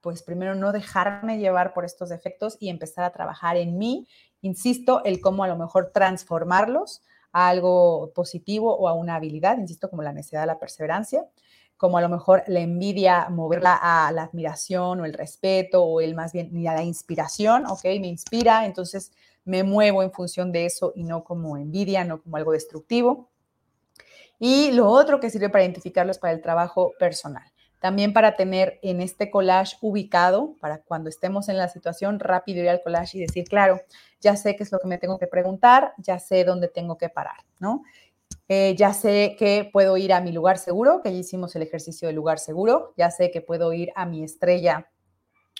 pues 0.00 0.22
primero 0.22 0.54
no 0.54 0.72
dejarme 0.72 1.38
llevar 1.38 1.74
por 1.74 1.84
estos 1.84 2.08
defectos 2.08 2.56
y 2.60 2.68
empezar 2.68 3.04
a 3.04 3.12
trabajar 3.12 3.56
en 3.56 3.78
mí. 3.78 4.06
Insisto, 4.40 5.02
el 5.04 5.20
cómo 5.20 5.44
a 5.44 5.48
lo 5.48 5.56
mejor 5.56 5.90
transformarlos 5.92 7.02
a 7.32 7.48
algo 7.48 8.12
positivo 8.14 8.76
o 8.76 8.88
a 8.88 8.94
una 8.94 9.16
habilidad, 9.16 9.58
insisto, 9.58 9.90
como 9.90 10.02
la 10.02 10.12
necesidad, 10.12 10.46
la 10.46 10.58
perseverancia 10.58 11.26
como 11.82 11.98
a 11.98 12.00
lo 12.00 12.08
mejor 12.08 12.44
la 12.46 12.60
envidia, 12.60 13.28
moverla 13.28 13.74
a 13.74 14.12
la 14.12 14.22
admiración 14.22 15.00
o 15.00 15.04
el 15.04 15.12
respeto 15.12 15.82
o 15.82 16.00
el 16.00 16.14
más 16.14 16.32
bien 16.32 16.64
a 16.68 16.74
la 16.74 16.84
inspiración, 16.84 17.66
¿ok? 17.66 17.82
Me 17.98 18.06
inspira, 18.06 18.66
entonces 18.66 19.10
me 19.44 19.64
muevo 19.64 20.04
en 20.04 20.12
función 20.12 20.52
de 20.52 20.66
eso 20.66 20.92
y 20.94 21.02
no 21.02 21.24
como 21.24 21.56
envidia, 21.56 22.04
no 22.04 22.22
como 22.22 22.36
algo 22.36 22.52
destructivo. 22.52 23.31
Y 24.44 24.72
lo 24.72 24.88
otro 24.88 25.20
que 25.20 25.30
sirve 25.30 25.50
para 25.50 25.62
identificarlos 25.62 26.18
para 26.18 26.32
el 26.32 26.42
trabajo 26.42 26.94
personal. 26.98 27.44
También 27.78 28.12
para 28.12 28.34
tener 28.34 28.80
en 28.82 29.00
este 29.00 29.30
collage 29.30 29.76
ubicado, 29.80 30.56
para 30.60 30.78
cuando 30.82 31.08
estemos 31.08 31.48
en 31.48 31.56
la 31.56 31.68
situación, 31.68 32.18
rápido 32.18 32.60
ir 32.60 32.68
al 32.68 32.82
collage 32.82 33.18
y 33.18 33.20
decir, 33.20 33.44
claro, 33.44 33.80
ya 34.20 34.34
sé 34.34 34.56
qué 34.56 34.64
es 34.64 34.72
lo 34.72 34.80
que 34.80 34.88
me 34.88 34.98
tengo 34.98 35.16
que 35.16 35.28
preguntar, 35.28 35.92
ya 35.96 36.18
sé 36.18 36.42
dónde 36.42 36.66
tengo 36.66 36.98
que 36.98 37.08
parar, 37.08 37.36
¿no? 37.60 37.84
Eh, 38.48 38.74
ya 38.76 38.92
sé 38.92 39.36
que 39.38 39.70
puedo 39.72 39.96
ir 39.96 40.12
a 40.12 40.20
mi 40.20 40.32
lugar 40.32 40.58
seguro, 40.58 41.02
que 41.04 41.12
ya 41.12 41.20
hicimos 41.20 41.54
el 41.54 41.62
ejercicio 41.62 42.08
del 42.08 42.16
lugar 42.16 42.40
seguro. 42.40 42.94
Ya 42.96 43.12
sé 43.12 43.30
que 43.30 43.42
puedo 43.42 43.72
ir 43.72 43.92
a 43.94 44.06
mi 44.06 44.24
estrella, 44.24 44.90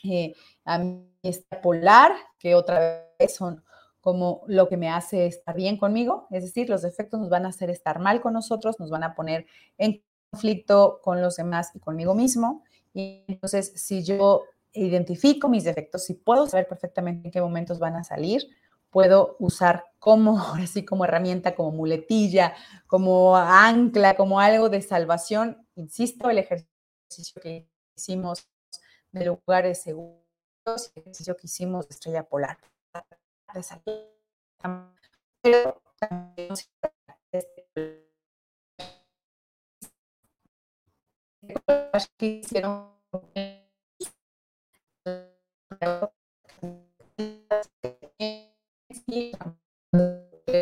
eh, 0.02 0.34
a 0.64 0.78
mi 0.78 1.08
estrella 1.22 1.62
polar, 1.62 2.12
que 2.36 2.56
otra 2.56 3.06
vez 3.16 3.36
son 3.36 3.62
como 4.02 4.42
lo 4.48 4.68
que 4.68 4.76
me 4.76 4.90
hace 4.90 5.26
estar 5.26 5.54
bien 5.56 5.78
conmigo. 5.78 6.26
Es 6.30 6.42
decir, 6.42 6.68
los 6.68 6.82
defectos 6.82 7.20
nos 7.20 7.30
van 7.30 7.46
a 7.46 7.50
hacer 7.50 7.70
estar 7.70 8.00
mal 8.00 8.20
con 8.20 8.34
nosotros, 8.34 8.78
nos 8.80 8.90
van 8.90 9.04
a 9.04 9.14
poner 9.14 9.46
en 9.78 10.02
conflicto 10.30 11.00
con 11.02 11.22
los 11.22 11.36
demás 11.36 11.70
y 11.74 11.78
conmigo 11.78 12.14
mismo. 12.14 12.64
Y 12.92 13.24
entonces, 13.28 13.72
si 13.76 14.02
yo 14.02 14.42
identifico 14.72 15.48
mis 15.48 15.64
defectos, 15.64 16.04
si 16.04 16.14
puedo 16.14 16.48
saber 16.48 16.66
perfectamente 16.66 17.28
en 17.28 17.32
qué 17.32 17.40
momentos 17.40 17.78
van 17.78 17.94
a 17.94 18.02
salir, 18.02 18.48
puedo 18.90 19.36
usar 19.38 19.84
como, 20.00 20.36
así 20.54 20.84
como 20.84 21.04
herramienta, 21.04 21.54
como 21.54 21.70
muletilla, 21.70 22.54
como 22.88 23.36
ancla, 23.36 24.16
como 24.16 24.40
algo 24.40 24.68
de 24.68 24.82
salvación. 24.82 25.64
Insisto, 25.76 26.28
el 26.28 26.38
ejercicio 26.38 27.40
que 27.40 27.68
hicimos 27.96 28.48
de 29.12 29.26
lugares 29.26 29.80
seguros, 29.82 30.18
el 30.66 31.02
ejercicio 31.02 31.36
que 31.36 31.46
hicimos 31.46 31.88
de 31.88 31.94
estrella 31.94 32.24
polar. 32.24 32.58
Pero 35.42 35.82
también 35.98 36.54
hicieron 42.20 42.92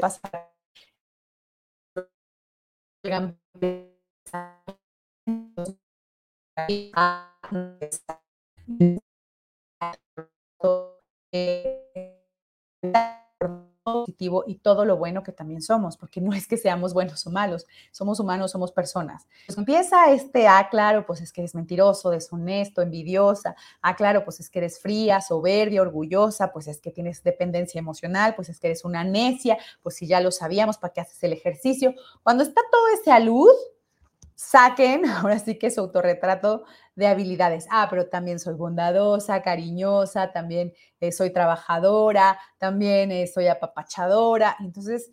pasar 0.00 0.50
y 14.20 14.56
todo 14.56 14.84
lo 14.84 14.96
bueno 14.96 15.22
que 15.22 15.32
también 15.32 15.62
somos, 15.62 15.96
porque 15.96 16.20
no 16.20 16.32
es 16.32 16.46
que 16.46 16.56
seamos 16.56 16.92
buenos 16.92 17.26
o 17.26 17.30
malos, 17.30 17.66
somos 17.90 18.20
humanos, 18.20 18.50
somos 18.50 18.72
personas. 18.72 19.26
Pues 19.46 19.56
empieza 19.56 20.10
este, 20.12 20.46
ah, 20.46 20.68
claro, 20.70 21.06
pues 21.06 21.20
es 21.20 21.32
que 21.32 21.40
eres 21.40 21.54
mentiroso, 21.54 22.10
deshonesto, 22.10 22.82
envidiosa, 22.82 23.54
ah, 23.82 23.96
claro, 23.96 24.24
pues 24.24 24.40
es 24.40 24.50
que 24.50 24.58
eres 24.58 24.80
fría, 24.80 25.20
soberbia, 25.20 25.82
orgullosa, 25.82 26.52
pues 26.52 26.66
es 26.66 26.80
que 26.80 26.90
tienes 26.90 27.22
dependencia 27.22 27.78
emocional, 27.78 28.34
pues 28.34 28.48
es 28.48 28.60
que 28.60 28.68
eres 28.68 28.84
una 28.84 29.04
necia, 29.04 29.58
pues 29.82 29.96
si 29.96 30.06
ya 30.06 30.20
lo 30.20 30.30
sabíamos, 30.30 30.78
¿para 30.78 30.92
qué 30.92 31.00
haces 31.00 31.22
el 31.22 31.32
ejercicio? 31.32 31.94
Cuando 32.22 32.42
está 32.42 32.60
todo 32.70 32.88
ese 33.00 33.10
a 33.10 33.20
luz, 33.20 33.54
saquen 34.40 35.04
ahora 35.06 35.38
sí 35.38 35.58
que 35.58 35.70
su 35.70 35.80
autorretrato 35.80 36.64
de 36.94 37.06
habilidades. 37.06 37.66
Ah, 37.70 37.86
pero 37.90 38.08
también 38.08 38.38
soy 38.38 38.54
bondadosa, 38.54 39.42
cariñosa, 39.42 40.32
también 40.32 40.72
eh, 41.00 41.12
soy 41.12 41.30
trabajadora, 41.30 42.38
también 42.58 43.12
eh, 43.12 43.26
soy 43.26 43.48
apapachadora. 43.48 44.56
Entonces, 44.60 45.10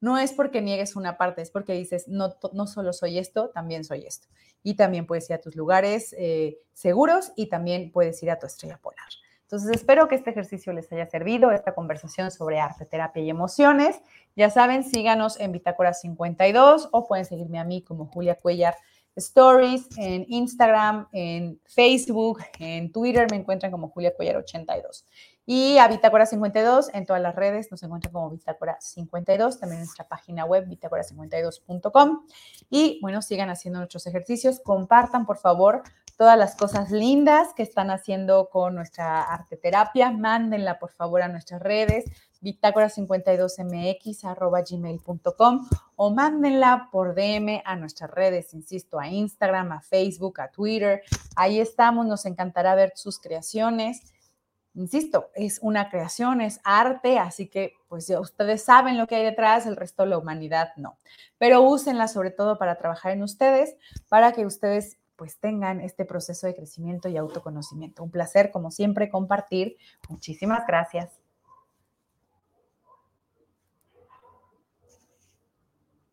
no 0.00 0.16
es 0.16 0.32
porque 0.32 0.62
niegues 0.62 0.96
una 0.96 1.18
parte, 1.18 1.42
es 1.42 1.50
porque 1.50 1.74
dices, 1.74 2.08
no, 2.08 2.34
no 2.54 2.66
solo 2.66 2.94
soy 2.94 3.18
esto, 3.18 3.50
también 3.50 3.84
soy 3.84 4.06
esto. 4.06 4.28
Y 4.62 4.74
también 4.74 5.06
puedes 5.06 5.28
ir 5.28 5.34
a 5.34 5.40
tus 5.40 5.56
lugares 5.56 6.14
eh, 6.18 6.58
seguros 6.72 7.32
y 7.36 7.48
también 7.50 7.92
puedes 7.92 8.22
ir 8.22 8.30
a 8.30 8.38
tu 8.38 8.46
estrella 8.46 8.78
polar. 8.78 9.08
Entonces, 9.50 9.72
espero 9.72 10.06
que 10.06 10.14
este 10.14 10.30
ejercicio 10.30 10.72
les 10.72 10.92
haya 10.92 11.06
servido, 11.06 11.50
esta 11.50 11.74
conversación 11.74 12.30
sobre 12.30 12.60
arte, 12.60 12.84
terapia 12.84 13.20
y 13.20 13.30
emociones. 13.30 14.00
Ya 14.36 14.48
saben, 14.48 14.84
síganos 14.84 15.40
en 15.40 15.50
Bitácora 15.50 15.92
52 15.92 16.88
o 16.92 17.08
pueden 17.08 17.24
seguirme 17.24 17.58
a 17.58 17.64
mí 17.64 17.82
como 17.82 18.06
Julia 18.06 18.36
Cuellar 18.36 18.76
Stories 19.16 19.88
en 19.96 20.24
Instagram, 20.28 21.08
en 21.10 21.60
Facebook, 21.64 22.38
en 22.60 22.92
Twitter 22.92 23.26
me 23.28 23.38
encuentran 23.38 23.72
como 23.72 23.88
Julia 23.88 24.14
Cuellar 24.14 24.36
82. 24.36 25.04
Y 25.46 25.78
a 25.78 25.88
Bitácora 25.88 26.26
52 26.26 26.90
en 26.94 27.06
todas 27.06 27.20
las 27.20 27.34
redes 27.34 27.72
nos 27.72 27.82
encuentran 27.82 28.12
como 28.12 28.30
Bitácora 28.30 28.80
52, 28.80 29.58
también 29.58 29.80
en 29.80 29.86
nuestra 29.86 30.06
página 30.06 30.44
web 30.44 30.68
bitácora52.com. 30.68 32.24
Y 32.70 33.00
bueno, 33.02 33.20
sigan 33.20 33.50
haciendo 33.50 33.80
nuestros 33.80 34.06
ejercicios, 34.06 34.60
compartan 34.60 35.26
por 35.26 35.38
favor 35.38 35.82
todas 36.20 36.36
las 36.36 36.54
cosas 36.54 36.90
lindas 36.90 37.54
que 37.54 37.62
están 37.62 37.90
haciendo 37.90 38.50
con 38.50 38.74
nuestra 38.74 39.22
arte 39.22 39.56
terapia, 39.56 40.10
mándenla 40.10 40.78
por 40.78 40.90
favor 40.90 41.22
a 41.22 41.28
nuestras 41.28 41.62
redes, 41.62 42.04
bitácora52mx 42.42 44.24
arroba 44.24 44.60
gmail.com 44.60 45.66
o 45.96 46.10
mándenla 46.10 46.90
por 46.92 47.14
DM 47.14 47.62
a 47.64 47.74
nuestras 47.76 48.10
redes, 48.10 48.52
insisto, 48.52 49.00
a 49.00 49.08
Instagram, 49.08 49.72
a 49.72 49.80
Facebook, 49.80 50.42
a 50.42 50.50
Twitter. 50.50 51.00
Ahí 51.36 51.58
estamos, 51.58 52.04
nos 52.04 52.26
encantará 52.26 52.74
ver 52.74 52.92
sus 52.96 53.18
creaciones. 53.18 54.12
Insisto, 54.74 55.30
es 55.34 55.58
una 55.62 55.88
creación, 55.88 56.42
es 56.42 56.60
arte, 56.64 57.18
así 57.18 57.48
que 57.48 57.72
pues 57.88 58.06
ya 58.06 58.20
ustedes 58.20 58.62
saben 58.62 58.98
lo 58.98 59.06
que 59.06 59.16
hay 59.16 59.24
detrás, 59.24 59.64
el 59.64 59.74
resto 59.74 60.02
de 60.02 60.10
la 60.10 60.18
humanidad 60.18 60.68
no. 60.76 60.98
Pero 61.38 61.62
úsenla 61.62 62.08
sobre 62.08 62.30
todo 62.30 62.58
para 62.58 62.76
trabajar 62.76 63.12
en 63.12 63.22
ustedes, 63.22 63.74
para 64.10 64.32
que 64.32 64.44
ustedes 64.44 64.99
pues 65.20 65.38
tengan 65.38 65.82
este 65.82 66.06
proceso 66.06 66.46
de 66.46 66.54
crecimiento 66.54 67.10
y 67.10 67.18
autoconocimiento. 67.18 68.02
Un 68.02 68.10
placer, 68.10 68.50
como 68.50 68.70
siempre, 68.70 69.10
compartir. 69.10 69.76
Muchísimas 70.08 70.66
gracias. 70.66 71.19